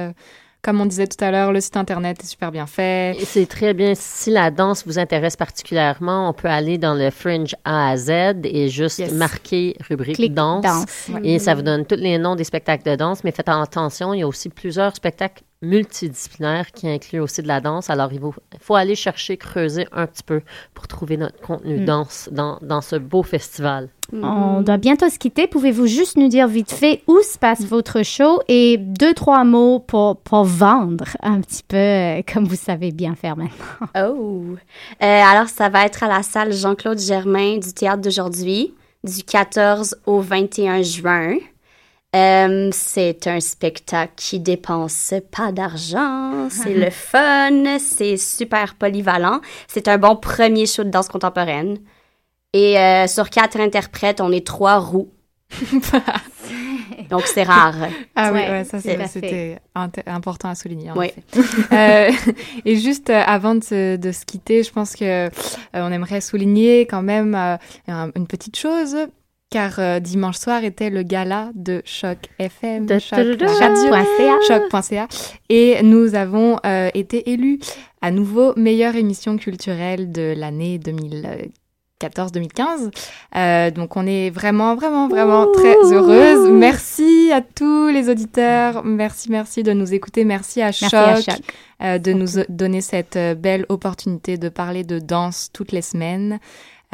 [0.63, 3.17] Comme on disait tout à l'heure, le site internet est super bien fait.
[3.25, 3.93] C'est très bien.
[3.97, 8.11] Si la danse vous intéresse particulièrement, on peut aller dans le Fringe A à Z
[8.45, 9.13] et juste Yes.
[9.13, 11.07] marquer rubrique Clique danse.
[11.25, 13.25] Et ça vous donne tous les noms des spectacles de danse.
[13.25, 17.61] Mais faites attention, il y a aussi plusieurs spectacles multidisciplinaires qui incluent aussi de la
[17.61, 17.91] danse.
[17.91, 18.21] Alors, il
[18.61, 20.41] faut, aller chercher, creuser un petit peu
[20.75, 21.85] pour trouver notre contenu Mm.
[21.85, 23.89] danse dans, dans ce beau festival.
[24.13, 25.47] On doit bientôt se quitter.
[25.47, 29.79] Pouvez-vous juste nous dire vite fait où se passe votre show et deux, trois mots
[29.79, 33.55] pour, pour vendre un petit peu euh, comme vous savez bien faire maintenant?
[33.97, 34.43] Oh!
[35.03, 39.97] Euh, alors, ça va être à la salle Jean-Claude Germain du théâtre d'aujourd'hui, du 14
[40.07, 41.37] au 21 juin.
[42.17, 49.41] Euh, c'est un spectacle qui dépense pas d'argent, c'est le fun, c'est super polyvalent.
[49.69, 51.79] C'est un bon premier show de danse contemporaine.
[52.53, 55.11] Et euh, sur quatre interprètes, on est trois roues.
[57.11, 57.75] Donc, c'est rare.
[58.17, 59.59] Ah oui, Ouais, ouais, ça c'était
[60.07, 60.91] important à souligner.
[60.91, 61.11] en Oui.
[61.73, 62.11] Euh,
[62.65, 65.31] et juste euh, avant de se, de se quitter, je pense que euh,
[65.75, 67.57] on aimerait souligner quand même euh,
[67.89, 68.97] un- une petite chose.
[69.51, 75.09] Car euh, dimanche soir était le gala de Choc FM, Choc.ca.
[75.49, 77.59] Et nous avons euh, été élus
[78.01, 81.51] à nouveau meilleure émission culturelle de l'année 2000.
[82.01, 82.91] 2014-2015.
[83.37, 86.51] Euh, donc on est vraiment, vraiment, vraiment très heureuse.
[86.51, 88.85] Merci à tous les auditeurs.
[88.85, 90.25] Merci, merci de nous écouter.
[90.25, 91.41] Merci à Choc, à Choc.
[91.83, 96.39] euh, de nous donner cette euh, belle opportunité de parler de danse toutes les semaines.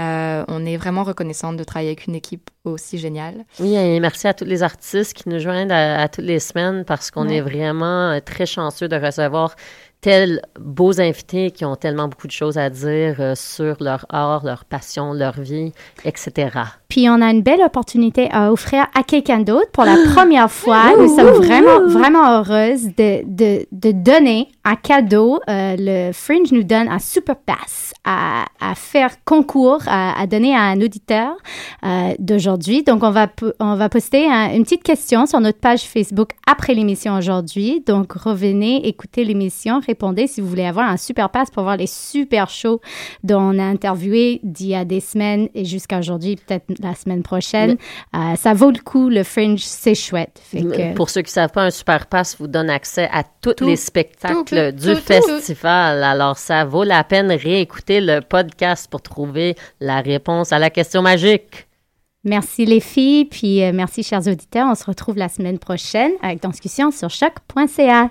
[0.00, 3.44] Euh, on est vraiment reconnaissante de travailler avec une équipe aussi géniale.
[3.60, 6.84] Oui, et merci à tous les artistes qui nous joignent à, à toutes les semaines
[6.84, 7.36] parce qu'on Ouais.
[7.36, 9.54] est vraiment euh, très chanceux de recevoir
[10.02, 14.44] tels beaux invités qui ont tellement beaucoup de choses à dire euh, sur leur art,
[14.44, 15.72] leur passion, leur vie,
[16.04, 16.50] etc.
[16.88, 20.92] Puis on a une belle opportunité à offrir à quelqu'un d'autre pour la première fois.
[20.98, 25.40] Nous sommes vraiment, vraiment heureuses de, de, de donner un cadeau.
[25.48, 30.54] Euh, le Fringe nous donne un super pass à, à faire concours, à, à donner
[30.54, 31.36] à un auditeur
[31.84, 32.82] euh, d'aujourd'hui.
[32.84, 33.26] Donc on va,
[33.60, 37.82] on va poster un- une petite question sur notre page Facebook après l'émission aujourd'hui.
[37.86, 41.88] Donc revenez, écoutez l'émission, répondez si vous voulez avoir un super pass pour voir les
[41.88, 42.80] super shows
[43.24, 47.22] dont on a interviewé d'il y a des semaines et jusqu'à aujourd'hui, peut-être la semaine
[47.24, 47.76] prochaine.
[48.14, 50.40] Euh, ça vaut le coup, le Fringe, c'est chouette.
[50.42, 53.24] Fait que- Pour ceux qui ne savent pas, un super pass vous donne accès à
[53.42, 56.02] tous les spectacles tout, tout, du tout, festival.
[56.04, 57.34] Alors, ça vaut la peine de
[58.00, 61.66] le podcast pour trouver la réponse à la question magique.
[62.24, 64.66] Merci les filles, puis euh, merci chers auditeurs.
[64.68, 68.10] On se retrouve la semaine prochaine avec Discussion sur choc.ca.